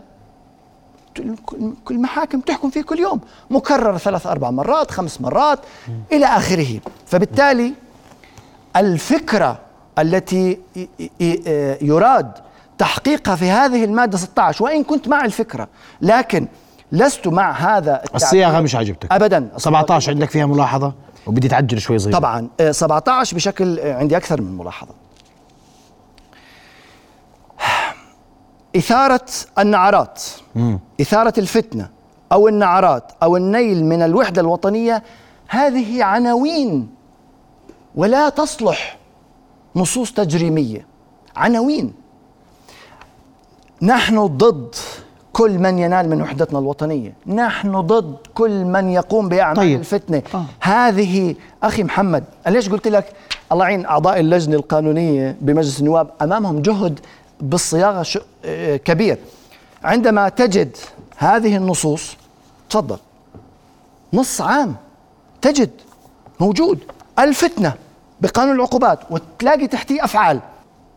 كل 1.45 1.73
المحاكم 1.91 2.39
تحكم 2.39 2.69
فيه 2.69 2.81
كل 2.81 2.99
يوم. 2.99 3.19
مكرر 3.49 3.97
ثلاث 3.97 4.27
أربع 4.27 4.51
مرات 4.51 4.91
خمس 4.91 5.21
مرات 5.21 5.59
إلى 6.11 6.25
آخره. 6.25 6.79
فبالتالي 7.05 7.73
الفكرة 8.75 9.59
التي 9.99 10.57
ي- 11.21 11.77
يراد 11.81 12.31
تحقيقها 12.77 13.35
في 13.35 13.49
هذه 13.49 13.83
المادة 13.85 14.17
16 14.17 14.63
وإن 14.63 14.83
كنت 14.83 15.07
مع 15.07 15.25
الفكرة 15.25 15.67
لكن 16.01 16.47
لست 16.91 17.27
مع 17.27 17.51
هذا. 17.51 18.01
الصياغة 18.15 18.59
مش 18.59 18.75
عجبتك 18.75 19.11
أبدا. 19.11 19.49
17 19.57 20.11
عندك 20.11 20.29
فيها 20.29 20.45
ملاحظة؟ 20.45 20.93
وبدي 21.27 21.47
تعجل 21.47 21.81
شوي 21.81 21.99
صغير 21.99 22.15
طبعا. 22.15 22.47
آه، 22.59 22.71
17 22.71 23.35
بشكل 23.35 23.79
آه، 23.79 23.95
عندي 23.97 24.17
أكثر 24.17 24.41
من 24.41 24.57
ملاحظة. 24.57 24.93
إثارة 28.75 29.25
النعرات. 29.59 30.23
إثارة 31.01 31.33
الفتنة 31.37 31.89
أو 32.31 32.47
النعرات 32.47 33.11
أو 33.23 33.37
النيل 33.37 33.85
من 33.85 34.01
الوحدة 34.01 34.41
الوطنية 34.41 35.03
هذه 35.47 36.03
عناوين 36.03 36.89
ولا 37.95 38.29
تصلح 38.29 38.97
نصوص 39.75 40.11
تجريمية. 40.11 40.85
عناوين. 41.35 41.93
نحن 43.81 44.25
ضد 44.27 44.75
كل 45.33 45.59
من 45.59 45.79
ينال 45.79 46.09
من 46.09 46.21
وحدتنا 46.21 46.59
الوطنية. 46.59 47.13
نحن 47.27 47.81
ضد 47.81 48.15
كل 48.35 48.65
من 48.65 48.89
يقوم 48.89 49.29
بأعمال 49.29 49.57
طيب. 49.57 49.79
الفتنة. 49.79 50.21
آه. 50.35 50.45
هذه 50.59 51.35
أخي 51.63 51.83
محمد 51.83 52.23
ليش 52.47 52.69
قلت 52.69 52.87
لك 52.87 53.13
الله 53.51 53.65
يعين 53.65 53.85
أعضاء 53.85 54.19
اللجنة 54.19 54.55
القانونية 54.55 55.35
بمجلس 55.41 55.79
النواب 55.79 56.09
أمامهم 56.21 56.61
جهد 56.61 56.99
بالصياغة 57.41 58.03
ش- 58.03 58.19
آه، 58.45 58.77
كبير. 58.77 59.17
عندما 59.83 60.29
تجد 60.29 60.77
هذه 61.17 61.55
النصوص 61.57 62.15
تفضل. 62.69 62.97
نص 64.13 64.41
عام 64.41 64.75
تجد 65.41 65.69
موجود. 66.39 66.79
الفتنة 67.19 67.73
بقانون 68.21 68.55
العقوبات 68.55 68.99
وتلاقي 69.09 69.67
تحتيه 69.67 70.03
أفعال. 70.03 70.39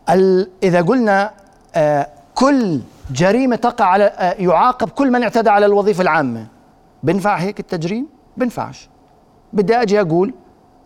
ال- 0.09 0.49
إذا 0.63 0.81
قلنا 0.81 1.31
آه، 1.75 2.07
كل 2.35 2.79
جريمة 3.11 3.55
تقع 3.55 3.85
على 3.85 4.03
آه، 4.03 4.33
يعاقب 4.39 4.89
كل 4.89 5.11
من 5.11 5.23
اعتدى 5.23 5.49
على 5.49 5.65
الوظيفة 5.65 6.01
العامة. 6.01 6.47
بنفع 7.03 7.35
هيك 7.35 7.59
التجريم؟ 7.59 8.07
بنفعش. 8.37 8.89
بدي 9.53 9.75
أجي 9.81 10.01
أقول 10.01 10.33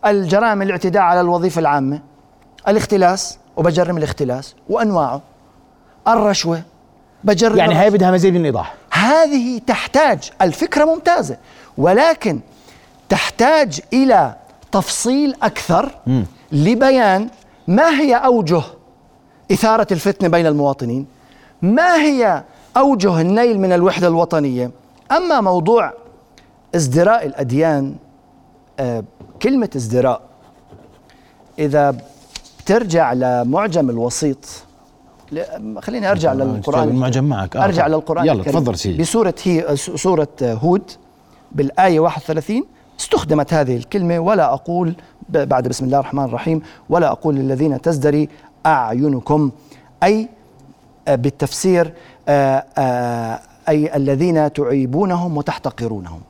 الجرائم 0.06 0.62
الاعتداء 0.62 1.02
على 1.02 1.20
الوظيفة 1.20 1.58
العامة 1.58 2.00
الاختلاس 2.68 3.38
وبجرم 3.56 3.96
الاختلاس 3.96 4.54
وأنواعه. 4.68 5.20
الرشوة 6.08 6.62
بجرم 7.24 7.56
يعني. 7.56 7.74
هاي 7.74 7.90
بدها 7.90 8.10
مزيد 8.10 8.34
من 8.34 8.40
الايضاح 8.40 8.74
هذه 8.92 9.58
تحتاج 9.66 10.30
الفكرة 10.42 10.84
ممتازة 10.84 11.36
ولكن 11.78 12.40
تحتاج 13.08 13.80
إلى 13.92 14.34
تفصيل 14.72 15.34
أكثر 15.42 15.90
لبيان 16.52 17.28
ما 17.68 17.88
هي 18.00 18.14
أوجه 18.14 18.62
إثارة 19.52 19.86
الفتنة 19.92 20.28
بين 20.28 20.46
المواطنين؟ 20.46 21.06
ما 21.62 21.94
هي 21.96 22.44
أوجه 22.76 23.20
النيل 23.20 23.60
من 23.60 23.72
الوحدة 23.72 24.08
الوطنية؟ 24.08 24.70
أما 25.12 25.40
موضوع 25.40 25.92
ازدراء 26.74 27.26
الأديان 27.26 27.94
آه، 28.80 29.04
كلمة 29.42 29.70
ازدراء 29.76 30.20
إذا 31.58 31.96
ترجع 32.66 33.12
لمعجم 33.12 33.90
الوسيط 33.90 34.38
خليني 35.80 36.10
أرجع 36.10 36.32
للقرآن 36.32 36.88
المعجم 36.88 37.24
معك. 37.24 37.56
آه، 37.56 37.64
أرجع. 37.64 37.86
للقرآن 37.86 38.26
يلا. 38.26 38.42
تفضل 38.42 38.76
سيدي. 38.76 39.02
بسورة 39.02 39.34
هي 39.42 39.76
سورة 39.76 40.28
هود 40.42 40.90
بالآية 41.52 42.00
31 42.00 42.64
استخدمت 43.00 43.54
هذه 43.54 43.76
الكلمة 43.76 44.18
ولا 44.18 44.52
أقول 44.54 44.94
ب- 45.28 45.48
بعد 45.48 45.68
بسم 45.68 45.84
الله 45.84 45.98
الرحمن 46.00 46.24
الرحيم 46.24 46.62
ولا 46.88 47.10
أقول 47.12 47.34
للذين 47.34 47.80
تزدري 47.80 48.28
أعينكم 48.66 49.50
أي 50.02 50.28
آه، 51.08 51.14
بالتفسير 51.14 51.92
آه، 52.28 52.64
آه، 52.78 53.40
أي 53.68 53.96
الذين 53.96 54.52
تعيبونهم 54.52 55.36
وتحتقرونهم. 55.36 56.20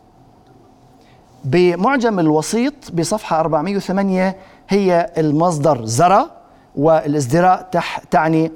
بمعجم 1.44 2.18
الوسيط 2.20 2.74
بصفحة 2.94 3.40
408 3.40 4.36
هي 4.68 5.10
المصدر 5.18 5.84
زرى 5.84 6.24
والازدراء 6.76 7.68
تعني 8.10 8.52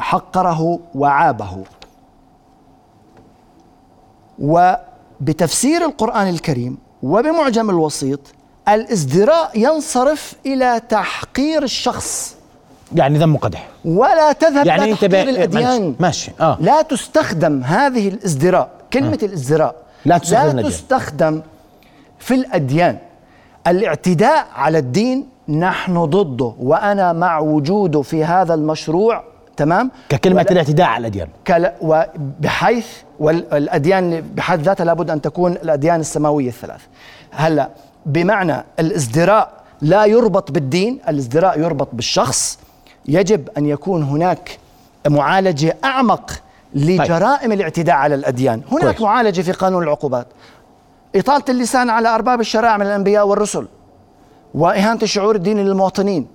حقره 0.00 0.78
وعابه. 0.94 1.64
وبتفسير 5.24 5.84
القرآن 5.84 6.28
الكريم 6.28 6.78
وبمعجم 7.02 7.70
الوسيط 7.70 8.20
الازدراء 8.68 9.50
ينصرف 9.54 10.34
إلى 10.46 10.80
تحقير 10.88 11.62
الشخص. 11.62 12.36
يعني 12.94 13.18
ذم 13.18 13.34
وقدح 13.34 13.68
ولا 13.84 14.32
تذهب 14.32 14.66
يعني 14.66 14.84
إلى 14.84 14.92
انت 14.92 15.04
الأديان. 15.04 15.94
ماشي 16.00 16.30
آه. 16.40 16.58
لا 16.60 16.82
تستخدم 16.82 17.62
هذه 17.62 18.08
الازدراء 18.08 18.68
كلمة 18.92 19.18
الازدراء. 19.22 19.74
لا 20.04 20.18
تستخدم 20.18 20.56
لا. 20.60 20.68
تستخدم 20.68 21.42
في 22.18 22.34
الأديان. 22.34 22.98
الاعتداء 23.66 24.46
على 24.54 24.78
الدين 24.78 25.28
نحن 25.48 26.04
ضده 26.04 26.54
وأنا 26.60 27.12
مع 27.12 27.38
وجوده 27.38 28.02
في 28.02 28.24
هذا 28.24 28.54
المشروع 28.54 29.24
تمام؟ 29.56 29.90
ككلمة 30.08 30.40
ولا- 30.40 30.50
الاعتداء 30.50 30.86
على 30.86 31.00
الأديان. 31.00 31.28
كلا 31.46 31.74
وبحيث 31.80 32.86
والأديان 33.20 34.20
بحد 34.20 34.62
ذاتها 34.62 34.84
لابد 34.84 35.10
أن 35.10 35.20
تكون 35.20 35.52
الأديان 35.52 36.00
السماوية 36.00 36.48
الثلاث. 36.48 36.80
هلأ 37.30 37.68
بمعنى 38.06 38.64
الازدراء 38.78 39.52
لا 39.82 40.04
يربط 40.04 40.50
بالدين 40.52 41.00
الازدراء 41.08 41.60
يربط 41.60 41.88
بالشخص. 41.92 42.58
يجب 43.08 43.48
أن 43.58 43.66
يكون 43.66 44.02
هناك 44.02 44.58
معالجة 45.08 45.76
أعمق 45.84 46.30
لجرائم 46.74 47.52
الاعتداء 47.52 47.96
على 47.96 48.14
الأديان. 48.14 48.62
هناك 48.72 48.84
كويس. 48.84 49.00
معالجة 49.00 49.42
في 49.42 49.52
قانون 49.52 49.82
العقوبات. 49.82 50.26
إطالة 51.16 51.44
اللسان 51.48 51.90
على 51.90 52.08
أرباب 52.14 52.40
الشرائع 52.40 52.76
من 52.76 52.86
الأنبياء 52.86 53.26
والرسل. 53.26 53.68
وإهانة 54.54 54.98
الشعور 55.02 55.36
الديني 55.36 55.62
للمواطنين. 55.62 56.26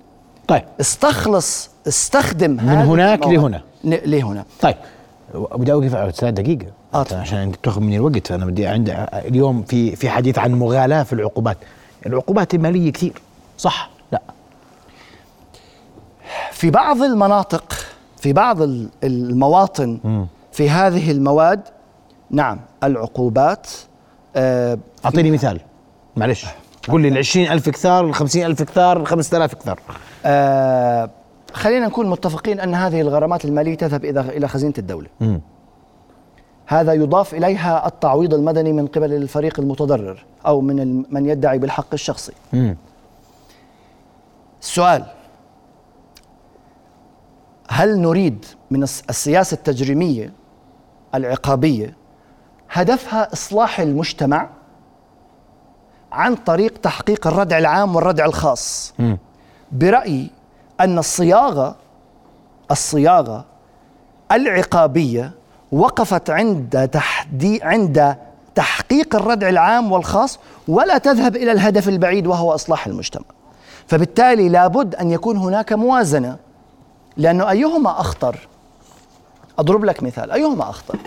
طيب. 0.48 0.62
استخلص 0.80 1.69
استخدم 1.90 2.50
من 2.50 2.58
هناك. 2.68 3.26
لهنا. 3.26 3.60
لهنا. 3.84 4.44
طيب. 4.60 4.76
بدي 5.34 5.72
اوقف 5.72 5.94
على 5.94 6.12
ثلاث 6.12 6.34
دقيقة. 6.34 6.66
آه،. 6.94 7.04
عشان 7.12 7.38
انت 7.38 7.56
بتاخذ 7.56 7.80
مني 7.80 7.96
الوقت 7.96 8.26
فانا 8.26 8.46
بدي 8.46 8.66
عندي 8.66 8.92
اليوم 9.12 9.62
في 9.62 9.96
في 9.96 10.10
حديث 10.10 10.38
عن 10.38 10.52
مغالاة 10.54 11.02
في 11.02 11.12
العقوبات. 11.12 11.56
العقوبات 12.06 12.54
المالية 12.54 12.92
كثير. 12.92 13.12
صح. 13.58 13.90
لا. 14.12 14.22
في 16.52 16.70
بعض 16.70 17.02
المناطق 17.02 17.72
في 18.16 18.32
بعض 18.32 18.62
ال- 18.62 18.88
المواطن 19.04 20.26
في 20.52 20.70
هذه 20.70 21.10
المواد 21.10 21.60
نعم 22.30 22.60
العقوبات 22.84 23.66
آه، 24.36 24.78
أعطيني 25.04 25.30
مثال. 25.30 25.60
معلش. 26.16 26.46
قول 26.88 27.02
لي 27.02 27.08
ال 27.08 27.18
20000 27.18 27.68
كثار 27.68 28.06
ال 28.06 28.14
50000 28.14 28.62
كثار 28.62 28.96
ال 29.00 29.06
5000 29.06 29.54
كثار 29.54 29.80
آه، 30.26 31.10
خلينا 31.52 31.86
نكون 31.86 32.10
متفقين 32.10 32.60
أن 32.60 32.74
هذه 32.74 33.00
الغرامات 33.00 33.44
المالية 33.44 33.74
تذهب 33.74 34.04
إلى 34.04 34.20
إلى 34.20 34.48
خزينة 34.48 34.74
الدولة. 34.78 35.08
مم. 35.20 35.40
هذا 36.66 36.92
يضاف 36.92 37.34
إليها 37.34 37.86
التعويض 37.86 38.34
المدني 38.34 38.72
من 38.72 38.86
قبل 38.86 39.12
الفريق 39.12 39.60
المتضرر 39.60 40.24
أو 40.46 40.60
من 40.60 41.04
من 41.14 41.26
يدعي 41.26 41.58
بالحق 41.58 41.86
الشخصي. 41.92 42.32
مم. 42.52 42.76
السؤال 44.62 45.04
هل 47.68 47.98
نريد 48.00 48.44
من 48.70 48.82
الس- 48.82 49.02
السياسة 49.10 49.54
التجريمية 49.54 50.32
العقابية 51.14 51.96
هدفها 52.70 53.32
إصلاح 53.32 53.80
المجتمع 53.80 54.48
عن 56.12 56.34
طريق 56.34 56.78
تحقيق 56.78 57.26
الردع 57.26 57.58
العام 57.58 57.96
والردع 57.96 58.24
الخاص؟ 58.24 58.94
مم. 58.98 59.18
برأيي 59.72 60.30
أن 60.80 60.98
الصياغة 60.98 61.76
الصياغة 62.70 63.44
العقابية 64.32 65.32
وقفت 65.72 66.30
عند 66.30 66.88
تحدي 66.88 67.62
عند 67.62 68.16
تحقيق 68.54 69.16
الردع 69.16 69.48
العام 69.48 69.92
والخاص 69.92 70.38
ولا 70.68 70.98
تذهب 70.98 71.36
إلى 71.36 71.52
الهدف 71.52 71.88
البعيد 71.88 72.26
وهو 72.26 72.54
إصلاح 72.54 72.86
المجتمع. 72.86 73.24
فبالتالي 73.86 74.48
لابد 74.48 74.94
أن 74.94 75.10
يكون 75.10 75.36
هناك 75.36 75.72
موازنة. 75.72 76.36
لأنه 77.16 77.50
أيهما 77.50 78.00
أخطر؟ 78.00 78.48
أضرب 79.58 79.84
لك 79.84 80.02
مثال. 80.02 80.30
أيهما 80.30 80.70
أخطر؟ 80.70 80.98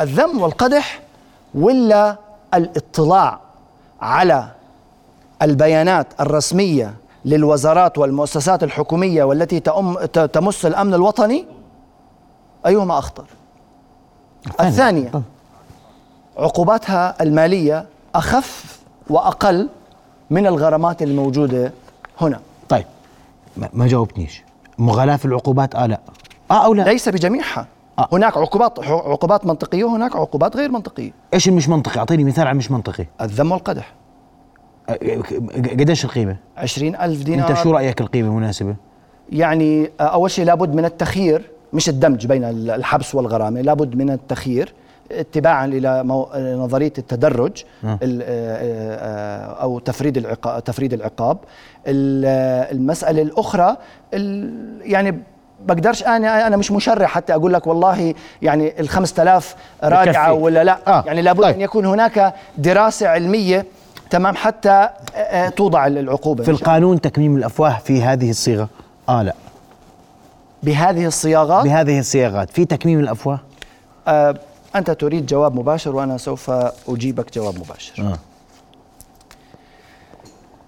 الذم 0.00 0.42
والقدح 0.42 1.00
ولا 1.54 2.16
الاطلاع 2.54 3.40
على 4.00 4.48
البيانات 5.42 6.06
الرسمية 6.20 6.94
للوزارات 7.26 7.98
والمؤسسات 7.98 8.62
الحكومية 8.62 9.24
والتي 9.24 9.60
تأم 9.60 10.04
تمس 10.04 10.66
الأمن 10.66 10.94
الوطني؟ 10.94 11.46
أيهما 12.66 12.98
أخطر؟ 12.98 13.24
الثانية. 14.60 15.22
عقوباتها 16.36 17.22
المالية 17.22 17.86
أخف 18.14 18.78
وأقل 19.10 19.68
من 20.30 20.46
الغرامات 20.46 21.02
الموجودة 21.02 21.72
هنا. 22.20 22.40
طيب 22.68 22.84
ما, 23.72 23.86
جاوبتنيش. 23.86 24.42
مغالاة 24.78 25.16
في 25.16 25.24
العقوبات 25.24 25.74
آه 25.74 25.86
لا. 25.86 26.00
آه 26.50 26.64
أو 26.64 26.74
لا. 26.74 26.82
ليس 26.82 27.08
بجميعها. 27.08 27.66
آه. 27.98 28.08
هناك 28.12 28.36
عقوبات 28.36 28.78
عقوبات 28.88 29.46
منطقية 29.46 29.84
وهناك 29.84 30.16
عقوبات 30.16 30.56
غير 30.56 30.70
منطقية. 30.70 31.10
إيش 31.34 31.48
المش 31.48 31.68
منطقي؟ 31.68 31.98
أعطيني 31.98 32.24
مثال 32.24 32.46
على 32.46 32.58
مش 32.58 32.70
منطقي. 32.70 33.06
الذم 33.20 33.52
والقدح. 33.52 33.92
آه، 33.92 34.05
قديش 34.88 36.04
القيمة 36.04 36.36
عشرين 36.56 36.96
ألف 36.96 37.22
دينار 37.22 37.50
أنت 37.50 37.58
شو 37.58 37.70
رأيك 37.70 38.00
القيمة 38.00 38.30
مناسبة 38.36 38.76
يعني 39.32 39.90
أول 40.00 40.30
شيء 40.30 40.44
لابد 40.44 40.74
من 40.74 40.84
التخيير 40.84 41.50
مش 41.72 41.88
الدمج 41.88 42.26
بين 42.26 42.44
الحبس 42.70 43.14
والغرامة 43.14 43.60
لابد 43.60 43.94
من 43.96 44.10
التخيير 44.10 44.72
اتباعا 45.12 45.66
إلى 45.66 46.04
مو- 46.04 46.28
نظرية 46.36 46.92
التدرج 46.98 47.64
آه. 47.84 47.86
آه، 47.86 47.98
آه، 48.22 49.62
أو 49.62 49.78
تفريد 49.78 50.16
العقاب 50.16 50.64
تفريد 50.64 50.92
العقاب 50.92 51.38
ال- 51.86 52.24
آه، 52.26 52.72
المسألة 52.72 53.22
الأخرى 53.22 53.76
ال- 54.14 54.80
يعني 54.82 55.18
بقدرش 55.66 56.02
أنا 56.02 56.46
أنا 56.46 56.56
مش 56.56 56.72
مشرع 56.72 57.06
حتى 57.06 57.34
أقول 57.34 57.52
لك 57.52 57.66
والله 57.66 58.14
يعني 58.42 58.80
ال 58.80 58.88
5000 58.88 59.56
راجعه. 59.84 60.32
ولا 60.32 60.64
لا 60.64 60.78
آه. 60.86 61.04
يعني 61.06 61.22
لابد 61.22 61.42
طيب. 61.42 61.54
أن 61.54 61.60
يكون 61.60 61.86
هناك 61.86 62.34
دراسة 62.58 63.08
علمية 63.08 63.66
تمام 64.10 64.36
حتى 64.36 64.70
آه، 64.70 64.90
آه، 65.16 65.48
توضع 65.48 65.86
العقوبة. 65.86 66.44
في. 66.44 66.50
القانون 66.50 67.00
تكميم 67.00 67.36
الأفواه 67.36 67.78
في 67.78 68.02
هذه 68.02 68.30
الصيغة؟ 68.30 68.68
آه 69.08 69.22
لا. 69.22 69.34
بهذه 70.62 71.06
الصياغات؟ 71.06 71.64
بهذه 71.64 71.98
الصياغات. 71.98 72.50
في 72.50 72.64
تكميم 72.64 73.00
الأفواه؟ 73.00 73.40
آه، 74.08 74.34
أنت 74.76 74.90
تريد 74.90 75.26
جواب 75.26 75.54
مباشر 75.54 75.96
وأنا 75.96 76.18
سوف 76.18 76.50
أجيبك 76.88 77.34
جواب 77.34 77.58
مباشر. 77.58 78.02
آه. 78.02 78.18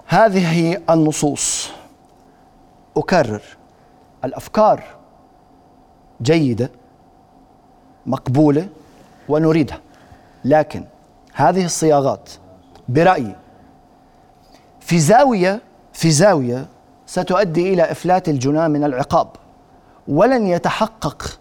هذه 0.07 0.79
النصوص. 0.91 1.71
أكرر. 2.97 3.43
الأفكار 4.25 4.83
جيدة 6.23 6.71
مقبولة 8.07 8.69
ونريدها. 9.29 9.81
لكن 10.45 10.85
هذه 11.35 11.65
الصياغات 11.65 12.31
برأيي. 12.89 13.37
في 14.81 14.99
زاوية 14.99 15.61
في 15.93 16.11
زاوية 16.11 16.67
ستؤدي 17.07 17.73
إلى 17.73 17.91
إفلات 17.91 18.29
الجناه 18.29 18.69
من 18.69 18.85
العقاب. 18.85 19.29
ولن 20.09 20.47
يتحقق 20.47 21.39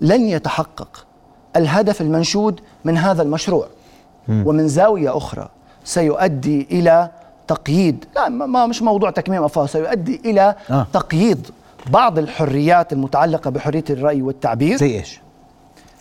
لن 0.00 0.20
يتحقق 0.20 1.06
الهدف 1.56 2.00
المنشود 2.00 2.60
من 2.84 2.98
هذا 2.98 3.22
المشروع. 3.22 3.66
ومن 4.28 4.68
زاوية 4.68 5.16
أخرى 5.16 5.48
سيؤدي 5.84 6.66
إلى 6.70 7.10
تقييد 7.48 8.04
لا 8.16 8.28
ما 8.28 8.66
مش 8.66 8.82
موضوع 8.82 9.10
تكميم 9.10 9.44
أفواه 9.44 9.66
سيؤدي 9.66 10.20
إلى 10.24 10.54
آه. 10.70 10.86
تقييد 10.92 11.46
بعض 11.90 12.18
الحريات 12.18 12.92
المتعلقة 12.92 13.50
بحرية 13.50 13.84
الرأي 13.90 14.22
والتعبير. 14.22 14.76
زي 14.76 14.98
إيش؟ 14.98 15.20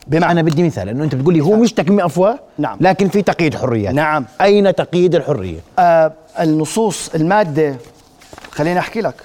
بمعنى 0.08 0.44
بدي 0.44 0.64
مثال 0.64 0.90
إنه 0.90 1.04
أنت 1.04 1.16
بتقول 1.16 1.34
لي 1.34 1.42
هو 1.42 1.56
مش 1.56 1.74
تكميم 1.74 2.00
أفواه 2.00 2.40
نعم. 2.58 2.78
لكن 2.82 3.10
في 3.10 3.22
تقييد 3.22 3.56
حريات 3.56 3.94
نعم. 3.94 4.26
أين 4.42 4.76
تقييد 4.76 5.16
الحرية؟ 5.16 5.60
آه 5.80 6.12
النصوص 6.40 7.10
المادة 7.16 7.76
خليني 8.52 8.80
أحكي 8.80 9.02
لك. 9.02 9.16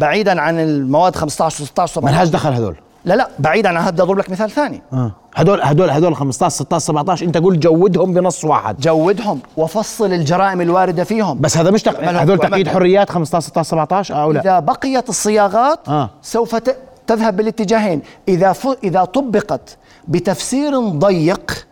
بعيدا 0.00 0.40
عن 0.40 0.58
المواد 0.60 1.16
15 1.16 1.64
و16 1.64 1.78
ما 1.78 1.86
17 1.86 2.14
لهاش 2.16 2.28
دخل 2.28 2.52
هذول. 2.52 2.76
لا 3.04 3.14
لا 3.14 3.28
بعيدا 3.38 3.68
عن 3.68 3.76
هذا 3.76 4.02
أضرب 4.02 4.18
لك 4.18 4.30
مثال 4.30 4.50
ثاني. 4.50 4.82
آه. 4.92 5.12
هدول 5.34 5.62
هدول 5.62 5.90
هدول 5.90 6.16
15 6.16 6.54
16 6.54 6.84
17 6.86 7.26
أنت 7.26 7.36
قول 7.36 7.60
جودهم 7.60 8.12
بنص 8.14 8.44
واحد. 8.44 8.80
جودهم 8.80 9.40
وفصل 9.56 10.12
الجرائم 10.12 10.60
الواردة 10.60 11.04
فيهم. 11.04 11.40
بس 11.40 11.56
هذا 11.56 11.70
مش 11.70 11.82
تق... 11.82 12.00
هدول 12.04 12.38
تقييد 12.38 12.68
حريات 12.68 13.10
15 13.10 13.46
16 13.46 13.68
17 13.70 14.14
آه 14.14 14.22
أو 14.22 14.32
لا؟ 14.32 14.40
إذا 14.40 14.58
بقيت 14.58 15.08
الصياغات 15.08 15.88
آه. 15.88 16.10
سوف 16.22 16.54
ت- 16.54 16.76
تذهب 17.06 17.36
بالاتجاهين. 17.36 18.02
إذا 18.28 18.52
ف... 18.52 18.68
إذا 18.84 19.04
طبقت 19.04 19.76
بتفسير 20.08 20.78
ضيق 20.78 21.66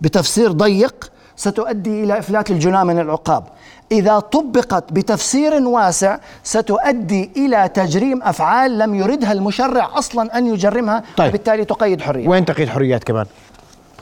بتفسير 0.00 0.52
ضيق 0.52 1.10
ستؤدي 1.36 2.04
إلى 2.04 2.18
إفلات 2.18 2.50
الجناه 2.50 2.84
من 2.84 2.98
العقاب. 2.98 3.44
إذا 3.92 4.18
طبقت 4.18 4.92
بتفسير 4.92 5.54
واسع 5.54 6.18
ستؤدي 6.42 7.30
إلى 7.36 7.68
تجريم 7.74 8.22
أفعال 8.22 8.78
لم 8.78 8.94
يردها 8.94 9.32
المشرع 9.32 9.98
أصلا 9.98 10.38
أن 10.38 10.46
يجرمها 10.46 11.02
طيب. 11.16 11.28
وبالتالي 11.28 11.64
تقيد 11.64 12.00
حرية. 12.00 12.28
وين 12.28 12.44
تقييد 12.44 12.68
حريات 12.68 13.04
كمان؟ 13.04 13.26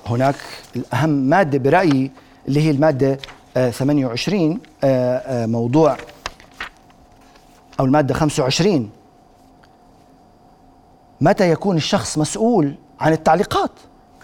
هناك 0.06 0.34
الأهم 0.76 1.10
مادة 1.10 1.58
برأيي 1.58 2.10
اللي 2.48 2.60
هي 2.60 2.70
المادة 2.70 3.18
آه، 3.56 3.70
28 3.70 4.60
آه، 4.84 5.16
آه، 5.16 5.46
موضوع 5.46 5.96
أو 7.80 7.84
المادة 7.84 8.14
25 8.14 8.90
متى 11.20 11.50
يكون 11.50 11.76
الشخص 11.76 12.18
مسؤول 12.18 12.74
عن 13.00 13.12
التعليقات؟ 13.12 13.70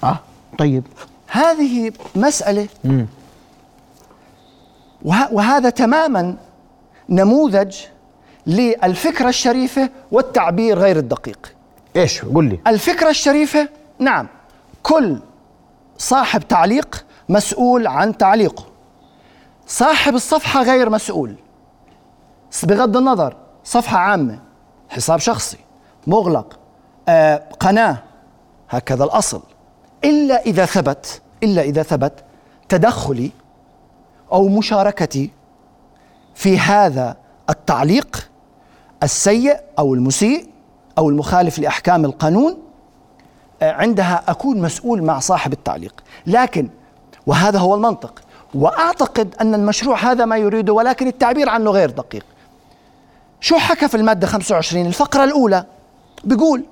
آه. 0.05 0.19
طيب 0.59 0.85
هذه 1.29 1.93
مسألة. 2.15 2.69
مم. 2.85 3.07
وه- 5.03 5.33
وهذا 5.33 5.71
تماما 5.71 6.37
نموذج 7.09 7.77
للفكرة 8.47 9.29
الشريفة 9.29 9.91
والتعبير 10.13 10.79
غير 10.79 10.97
الدقيق. 10.97 11.55
إيش؟ 11.97 12.25
قول 12.25 12.45
لي. 12.45 12.59
الفكرة 12.67 13.11
الشريفة 13.11 13.69
نعم 13.99 14.29
كل 14.83 15.19
صاحب 15.99 16.49
تعليق 16.49 17.05
مسؤول 17.29 17.87
عن 17.87 18.17
تعليقه. 18.19 18.65
صاحب 19.67 20.15
الصفحة 20.15 20.63
غير 20.63 20.91
مسؤول. 20.91 21.35
بغض 22.63 22.97
النظر 22.97 23.37
صفحة 23.65 23.99
عامة 23.99 24.39
حساب 24.89 25.19
شخصي 25.19 25.57
مغلق 26.07 26.59
آه 27.13 27.43
قناة 27.61 27.99
هكذا 28.71 29.05
الأصل. 29.05 29.43
إلا 30.05 30.41
إذا 30.41 30.65
ثبت 30.65 31.21
إلا 31.43 31.63
إذا 31.63 31.83
ثبت 31.83 32.13
تدخلي 32.69 33.31
أو 34.33 34.49
مشاركتي 34.49 35.31
في 36.35 36.59
هذا 36.59 37.17
التعليق 37.51 38.31
السيء 39.03 39.57
أو 39.79 39.95
المسيء 39.95 40.49
أو 40.99 41.09
المخالف 41.09 41.59
لأحكام 41.59 42.05
القانون 42.05 42.59
آه، 43.63 43.73
عندها 43.73 44.23
أكون 44.29 44.61
مسؤول 44.63 45.03
مع 45.03 45.19
صاحب 45.19 45.53
التعليق. 45.53 46.03
لكن 46.27 46.69
وهذا 47.27 47.59
هو 47.59 47.75
المنطق 47.75 48.23
وأعتقد 48.55 49.35
أن 49.41 49.55
المشروع 49.55 49.99
هذا 49.99 50.25
ما 50.25 50.37
يريده 50.37 50.73
ولكن 50.73 51.07
التعبير 51.07 51.49
عنه 51.49 51.71
غير 51.71 51.91
دقيق. 51.91 52.25
شو 53.41 53.59
حكى 53.59 53.89
في 53.89 53.97
المادة 53.97 54.27
25 54.27 54.87
الفقرة 54.87 55.25
الأولى. 55.25 55.65
بيقول 56.25 56.65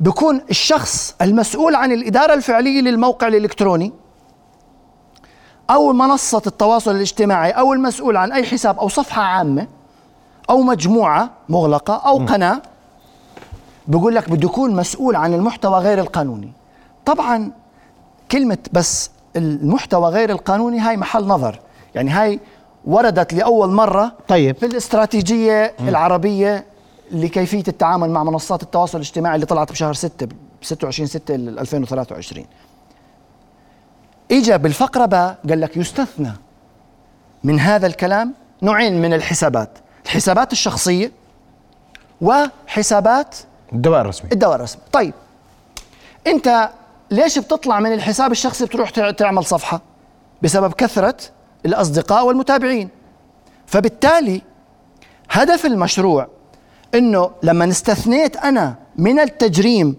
بكون 0.00 0.40
الشخص 0.50 1.14
المسؤول 1.22 1.74
عن 1.74 1.92
الإدارة 1.92 2.34
الفعلية 2.34 2.80
للموقع 2.80 3.28
الإلكتروني 3.28 3.92
أو 5.70 5.92
منصة 5.92 6.42
التواصل 6.46 6.90
الاجتماعي 6.90 7.50
أو 7.50 7.72
المسؤول 7.72 8.16
عن 8.16 8.32
أي 8.32 8.44
حساب 8.46 8.78
أو 8.78 8.88
صفحة 8.88 9.22
عامة 9.22 9.66
أو 10.50 10.62
مجموعة 10.62 11.30
مغلقة 11.48 11.94
أو 11.94 12.16
قناة 12.26 12.62
بقول 13.88 14.14
لك 14.14 14.30
بده 14.30 14.48
يكون 14.48 14.74
مسؤول 14.74 15.16
عن 15.16 15.34
المحتوى 15.34 15.78
غير 15.80 15.98
القانوني. 15.98 16.52
طبعا 17.04 17.52
كلمة 18.30 18.58
بس 18.72 19.10
المحتوى 19.36 20.10
غير 20.10 20.30
القانوني 20.30 20.78
هاي 20.80 20.96
محل 20.96 21.24
نظر. 21.24 21.60
يعني 21.94 22.10
هاي 22.10 22.40
وردت 22.84 23.34
لأول 23.34 23.68
مرة 23.68 24.12
طيب. 24.28 24.56
في 24.56 24.66
الاستراتيجية 24.66 25.74
م. 25.80 25.88
العربية 25.88 26.64
لكيفية 27.12 27.64
التعامل 27.68 28.10
مع 28.10 28.24
منصات 28.24 28.62
التواصل 28.62 28.98
الاجتماعي 28.98 29.34
اللي 29.34 29.46
طلعت 29.46 29.72
بشهر 29.72 29.94
6 29.94 30.26
ب 30.26 30.32
26 30.62 31.06
6 31.06 31.34
2023 31.34 32.46
اجى 34.32 34.58
بالفقرة 34.58 35.06
باء 35.06 35.38
قال 35.48 35.60
لك 35.60 35.76
يستثنى 35.76 36.32
من 37.44 37.60
هذا 37.60 37.86
الكلام 37.86 38.34
نوعين 38.62 39.02
من 39.02 39.14
الحسابات 39.14 39.78
الحسابات 40.04 40.52
الشخصية 40.52 41.12
وحسابات 42.20 43.36
الدواء 43.72 44.00
الرسمي 44.00 44.30
الدواء 44.32 44.56
الرسمي 44.56 44.82
طيب 44.92 45.14
أنت 46.26 46.70
ليش 47.10 47.38
بتطلع 47.38 47.80
من 47.80 47.92
الحساب 47.92 48.32
الشخصي 48.32 48.64
بتروح 48.64 48.90
تعمل 48.90 49.44
صفحة؟ 49.44 49.80
بسبب 50.42 50.72
كثرة 50.72 51.16
الأصدقاء 51.66 52.26
والمتابعين. 52.26 52.88
فبالتالي 53.66 54.42
هدف 55.30 55.66
المشروع 55.66 56.28
إنه 56.94 57.30
لما 57.42 57.68
استثنيت 57.68 58.36
أنا 58.36 58.74
من 58.96 59.20
التجريم 59.20 59.96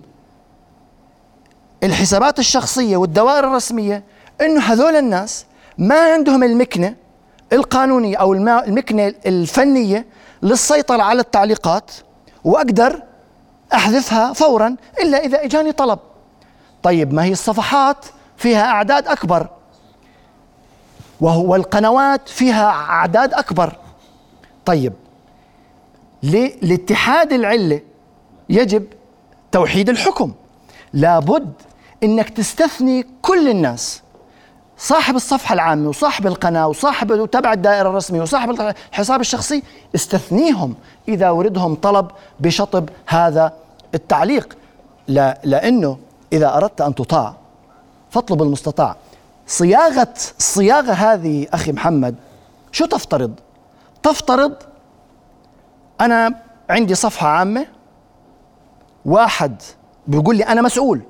الحسابات 1.84 2.40
الشخصية 2.40 2.98
والدوائر 2.98 3.48
الرسمية 3.48 4.04
إنه 4.42 4.62
هذول 4.62 4.96
الناس 4.96 5.46
ما 5.78 6.14
عندهم 6.14 6.44
المكنة 6.44 6.96
القانونية 7.54 8.18
أو 8.18 8.34
المكنة 8.34 9.14
الفنية 9.26 10.06
للسيطرة 10.44 11.04
على 11.04 11.22
التعليقات 11.22 11.92
وأقدر 12.44 13.04
أحذفها 13.74 14.34
فورا 14.34 14.76
إلا 15.02 15.18
إذا 15.18 15.44
إجاني 15.44 15.72
طلب. 15.72 16.00
طيب 16.84 17.14
ما 17.14 17.24
هي 17.24 17.32
الصفحات 17.32 18.06
فيها 18.38 18.66
أعداد 18.66 19.08
أكبر؟ 19.08 19.48
وهو 21.22 21.56
القنوات 21.56 22.30
فيها 22.30 22.70
أعداد 22.70 23.34
أكبر. 23.34 23.76
طيب 24.66 24.94
لاتحاد 26.24 27.34
العلة. 27.34 27.82
يجب 28.50 28.88
توحيد 29.52 29.90
الحكم. 29.90 30.34
لابد 30.94 31.54
إنك 32.04 32.30
تستثني 32.30 33.06
كل 33.22 33.50
الناس. 33.50 34.02
صاحب 34.78 35.16
الصفحة 35.16 35.54
العامة 35.54 35.90
وصاحب 35.90 36.28
القناة 36.28 36.68
وصاحب 36.68 37.26
تبع 37.26 37.54
الدائرة 37.54 37.90
الرسمية 37.90 38.22
وصاحب 38.22 38.50
الحساب 38.92 39.22
الشخصي 39.22 39.64
استثنيهم 39.96 40.76
إذا 41.08 41.30
وردهم 41.30 41.76
طلب 41.76 42.12
بشطب 42.40 42.90
هذا 43.06 43.54
التعليق. 43.96 44.58
لا 45.08 45.40
لأنه 45.44 45.98
إذا 46.34 46.58
أردت 46.58 46.82
أن 46.82 46.96
تطاع 46.96 47.36
فاطلب 48.12 48.42
المستطاع. 48.42 48.96
صياغة 49.48 50.14
الصياغة 50.40 50.92
هذه 50.92 51.48
أخي 51.54 51.72
محمد 51.72 52.16
شو 52.72 52.86
تفترض؟ 52.86 53.34
تفترض 54.04 54.54
أنا 56.02 56.42
عندي 56.70 56.96
صفحة 56.96 57.28
عامة 57.28 57.66
واحد 59.06 59.62
بيقول 60.08 60.36
لي 60.36 60.44
أنا 60.44 60.62
مسؤول. 60.62 61.02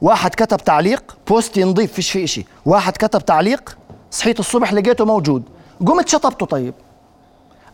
واحد 0.00 0.30
كتب 0.30 0.56
تعليق 0.56 1.16
بوستي 1.28 1.64
نظيف 1.64 1.92
فيش 1.92 2.10
فيه 2.10 2.26
شيء 2.26 2.46
واحد 2.66 2.92
كتب 2.92 3.24
تعليق 3.24 3.78
صحيت 4.10 4.40
الصبح 4.40 4.72
لقيته 4.72 5.04
موجود. 5.04 5.42
قمت 5.86 6.08
شطبته 6.08 6.46
طيب. 6.46 6.74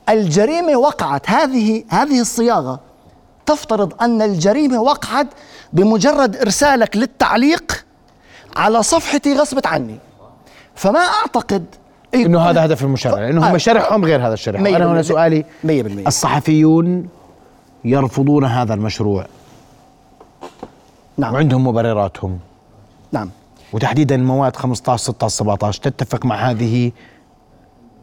الجريمة 0.08 0.76
وقعت. 0.76 1.30
هذه 1.30 1.84
هذه 1.88 2.20
الصياغة 2.20 2.80
تفترض 3.46 4.02
أن 4.02 4.22
الجريمة 4.22 4.80
وقعت 4.80 5.26
بمجرد 5.72 6.36
إرسالك 6.36 6.96
للتعليق 6.96 7.84
على 8.56 8.82
صفحتي 8.82 9.34
غصبت 9.34 9.66
عني. 9.66 9.98
فما 10.74 11.00
أعتقد 12.14 12.26
إنه 12.26 12.40
هذا 12.40 12.64
هدف 12.64 12.84
المشرع 12.84 13.18
لأنه 13.18 13.48
هم 13.48 13.54
آه. 13.54 13.56
شرحهم 13.56 14.04
غير 14.04 14.26
هذا 14.26 14.34
الشرح 14.34 14.60
أنا 14.60 14.92
هنا 14.92 15.02
سؤالي 15.02 15.44
100% 15.64 15.68
الصحفيون 16.06 17.08
يرفضون 17.84 18.44
هذا 18.44 18.74
المشروع. 18.74 19.26
نعم. 21.18 21.34
وعندهم 21.34 21.66
مبرراتهم. 21.66 22.38
نعم. 23.12 23.30
وتحديدا 23.72 24.14
المواد 24.14 24.56
15 24.56 25.02
16 25.02 25.36
17 25.36 25.82
تتفق 25.82 26.26
مع 26.26 26.36
هذه 26.36 26.92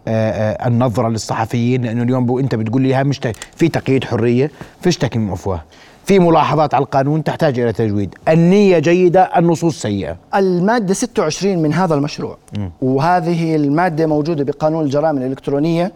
آه، 0.08 0.32
آه، 0.32 0.68
النظرة 0.68 1.10
للصحفيين 1.10 1.82
لأنه 1.82 2.04
اليوم 2.04 2.40
أنت 2.40 2.56
بتقول 2.56 2.82
لي 2.82 3.04
مش 3.04 3.20
في 3.56 3.70
تقييد 3.70 4.04
حرية. 4.04 4.52
فيش 4.82 4.98
تكميم 4.98 5.32
أفواه؟ 5.32 5.64
في 6.08 6.20
ملاحظات 6.20 6.74
على 6.74 6.84
القانون 6.84 7.24
تحتاج 7.24 7.60
إلى 7.60 7.74
تجويد. 7.74 8.16
النية 8.28 8.80
جيدة 8.80 9.22
النصوص 9.38 9.82
سيئة. 9.82 10.18
المادة 10.36 10.94
26 10.94 11.58
من 11.62 11.74
هذا 11.74 11.96
المشروع. 11.96 12.38
م. 12.58 12.70
وهذه 12.82 13.56
المادة 13.56 14.06
موجودة 14.06 14.44
بقانون 14.44 14.84
الجرائم 14.86 15.18
الإلكترونية 15.18 15.92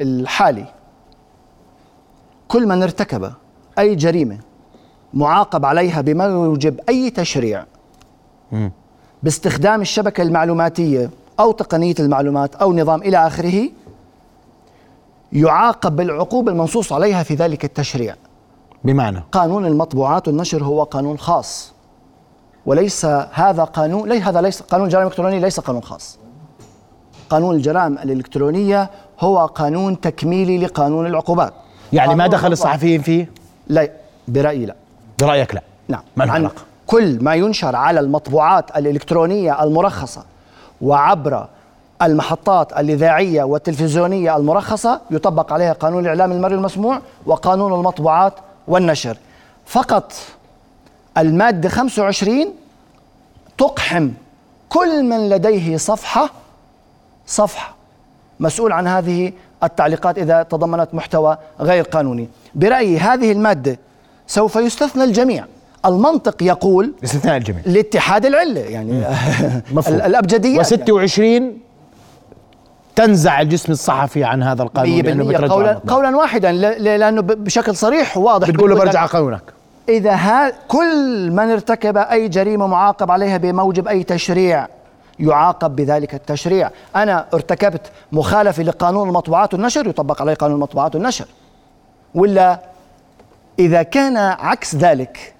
الحالي. 0.00 0.64
كل 2.48 2.66
من 2.66 2.82
ارتكب 2.82 3.32
أي 3.78 3.94
جريمة 3.94 4.38
معاقب 5.14 5.64
عليها 5.64 6.00
بما 6.00 6.24
يوجب 6.24 6.80
أي 6.88 7.10
تشريع 7.10 7.64
م. 8.52 8.68
باستخدام 9.22 9.80
الشبكة 9.80 10.22
المعلوماتية 10.22 11.10
أو 11.40 11.52
تقنية 11.52 11.94
المعلومات 12.00 12.54
أو 12.54 12.72
نظام 12.72 13.02
إلى 13.02 13.26
آخره 13.26 13.68
يعاقب 15.32 15.96
بالعقوبة 15.96 16.52
المنصوص 16.52 16.92
عليها 16.92 17.22
في 17.22 17.34
ذلك 17.34 17.64
التشريع. 17.64 18.14
بمعنى. 18.84 19.22
قانون 19.32 19.66
المطبوعات 19.66 20.28
والنشر 20.28 20.64
هو 20.64 20.82
قانون 20.82 21.18
خاص 21.18 21.72
وليس 22.66 23.04
هذا 23.32 23.64
قانون 23.64 24.08
ليس 24.08 24.22
هذا 24.22 24.40
ليس 24.40 24.62
قانون 24.62 24.86
الجرائم 24.86 25.06
الإلكترونية 25.06 25.38
ليس 25.38 25.60
قانون 25.60 25.82
خاص. 25.82 26.18
قانون 27.30 27.54
الجرائم 27.54 27.98
الإلكترونية 27.98 28.90
هو 29.20 29.46
قانون 29.46 30.00
تكميلي 30.00 30.58
لقانون 30.58 31.06
العقوبات. 31.06 31.52
يعني 31.92 32.14
ما 32.14 32.26
دخل 32.26 32.52
الصحفيين 32.52 33.02
فيه؟ 33.02 33.30
لا 33.68 33.90
برأيي 34.28 34.66
لا. 34.66 34.74
برأيك 35.20 35.54
لا. 35.54 35.62
نعم. 35.88 36.02
ما 36.16 36.50
كل 36.86 37.24
ما 37.24 37.34
ينشر 37.34 37.76
على 37.76 38.00
المطبوعات 38.00 38.76
الإلكترونية 38.76 39.62
المرخصة 39.62 40.24
وعبر 40.82 41.46
المحطات 42.02 42.72
الإذاعية 42.72 43.42
والتلفزيونية 43.42 44.36
المرخصة 44.36 45.00
يطبق 45.10 45.52
عليها 45.52 45.72
قانون 45.72 46.02
الإعلام 46.02 46.32
المرئي 46.32 46.54
المسموع 46.54 47.00
وقانون 47.26 47.72
المطبوعات 47.72 48.34
والنشر. 48.68 49.16
فقط 49.66 50.12
المادة 51.18 51.68
25 51.68 52.54
تقحم 53.58 54.10
كل 54.68 55.02
من 55.02 55.28
لديه 55.28 55.76
صفحة 55.76 56.30
صفحة 57.26 57.74
مسؤول 58.40 58.72
عن 58.72 58.86
هذه 58.86 59.32
التعليقات 59.62 60.18
إذا 60.18 60.42
تضمنت 60.42 60.94
محتوى 60.94 61.36
غير 61.60 61.84
قانوني. 61.84 62.28
برأيي 62.54 62.98
هذه 62.98 63.32
المادة 63.32 63.78
سوف 64.26 64.56
يستثنى 64.56 65.04
الجميع. 65.04 65.44
المنطق 65.86 66.42
يقول 66.42 66.92
استثناء 67.04 67.36
الجميع. 67.36 67.62
لاتحاد 67.66 68.26
العلة 68.26 68.60
يعني 68.60 69.04
الأبجدية 69.88 70.62
و26 70.62 71.42
تنزع 72.96 73.40
الجسم 73.40 73.72
الصحفي 73.72 74.24
عن 74.24 74.42
هذا 74.42 74.62
القانون 74.62 75.00
لأنه 75.00 75.48
قولا, 75.48 75.80
قولا 75.88 76.16
واحدا 76.16 76.52
لأنه 76.78 77.20
بشكل 77.20 77.76
صريح 77.76 78.16
وواضح 78.16 78.50
بتقول 78.50 78.70
له 78.70 78.76
برجع 78.76 79.06
قانونك 79.06 79.42
إذا 79.88 80.14
ها 80.14 80.52
كل 80.68 81.30
من 81.30 81.50
ارتكب 81.50 81.96
أي 81.96 82.28
جريمة 82.28 82.66
معاقب 82.66 83.10
عليها 83.10 83.36
بموجب 83.36 83.88
أي 83.88 84.02
تشريع 84.02 84.66
يعاقب 85.18 85.76
بذلك 85.76 86.14
التشريع. 86.14 86.70
أنا 86.96 87.26
ارتكبت 87.34 87.80
مخالفة 88.12 88.62
لقانون 88.62 89.08
المطبوعات 89.08 89.54
والنشر 89.54 89.86
يطبق 89.86 90.22
علي 90.22 90.34
قانون 90.34 90.56
المطبوعات 90.56 90.94
والنشر 90.94 91.26
ولا 92.14 92.60
إذا 93.58 93.82
كان 93.82 94.16
عكس 94.16 94.74
ذلك 94.74 95.34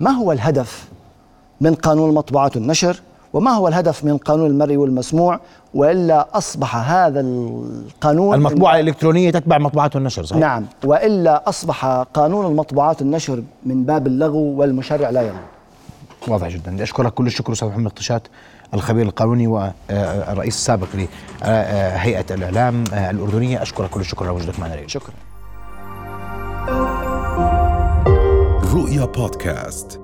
ما 0.00 0.10
هو 0.10 0.32
الهدف 0.32 0.88
من 1.60 1.74
قانون 1.74 2.08
المطبوعات 2.08 2.56
والنشر 2.56 3.00
وما 3.34 3.50
هو 3.50 3.68
الهدف 3.68 4.04
من 4.04 4.16
قانون 4.16 4.46
المرئي 4.46 4.76
والمسموع 4.76 5.40
وإلا 5.74 6.38
أصبح 6.38 6.76
هذا 6.76 7.20
القانون 7.20 8.34
المطبوعة 8.34 8.80
الإلكترونية 8.80 9.30
تتبع 9.30 9.58
مطبوعات 9.58 9.96
النشر 9.96 10.24
صحيح؟ 10.24 10.40
نعم 10.40 10.66
وإلا 10.84 11.48
أصبح 11.48 11.86
قانون 11.86 12.46
المطبوعات 12.46 13.02
النشر 13.02 13.42
من 13.66 13.84
باب 13.84 14.06
اللغو 14.06 14.60
والمشرع 14.60 15.10
لا 15.10 15.22
يرضى 15.22 15.38
واضح 16.28 16.48
جدا. 16.48 16.82
أشكرك 16.82 17.14
كل 17.14 17.26
الشكر 17.26 17.52
أستاذ 17.52 17.68
محمد 17.68 17.86
اقتشات 17.86 18.22
الخبير 18.74 19.06
القانوني 19.06 19.46
والرئيس 19.46 20.54
السابق 20.54 20.86
لهيئة 21.42 22.26
الإعلام 22.30 22.84
الأردنية. 22.92 23.62
أشكرك 23.62 23.90
كل 23.90 24.00
الشكر 24.00 24.24
على 24.24 24.34
وجودك 24.34 24.60
معنا 24.60 24.86
شكرا. 24.86 25.14
رؤيا 28.74 29.04
بودكاست. 29.04 30.00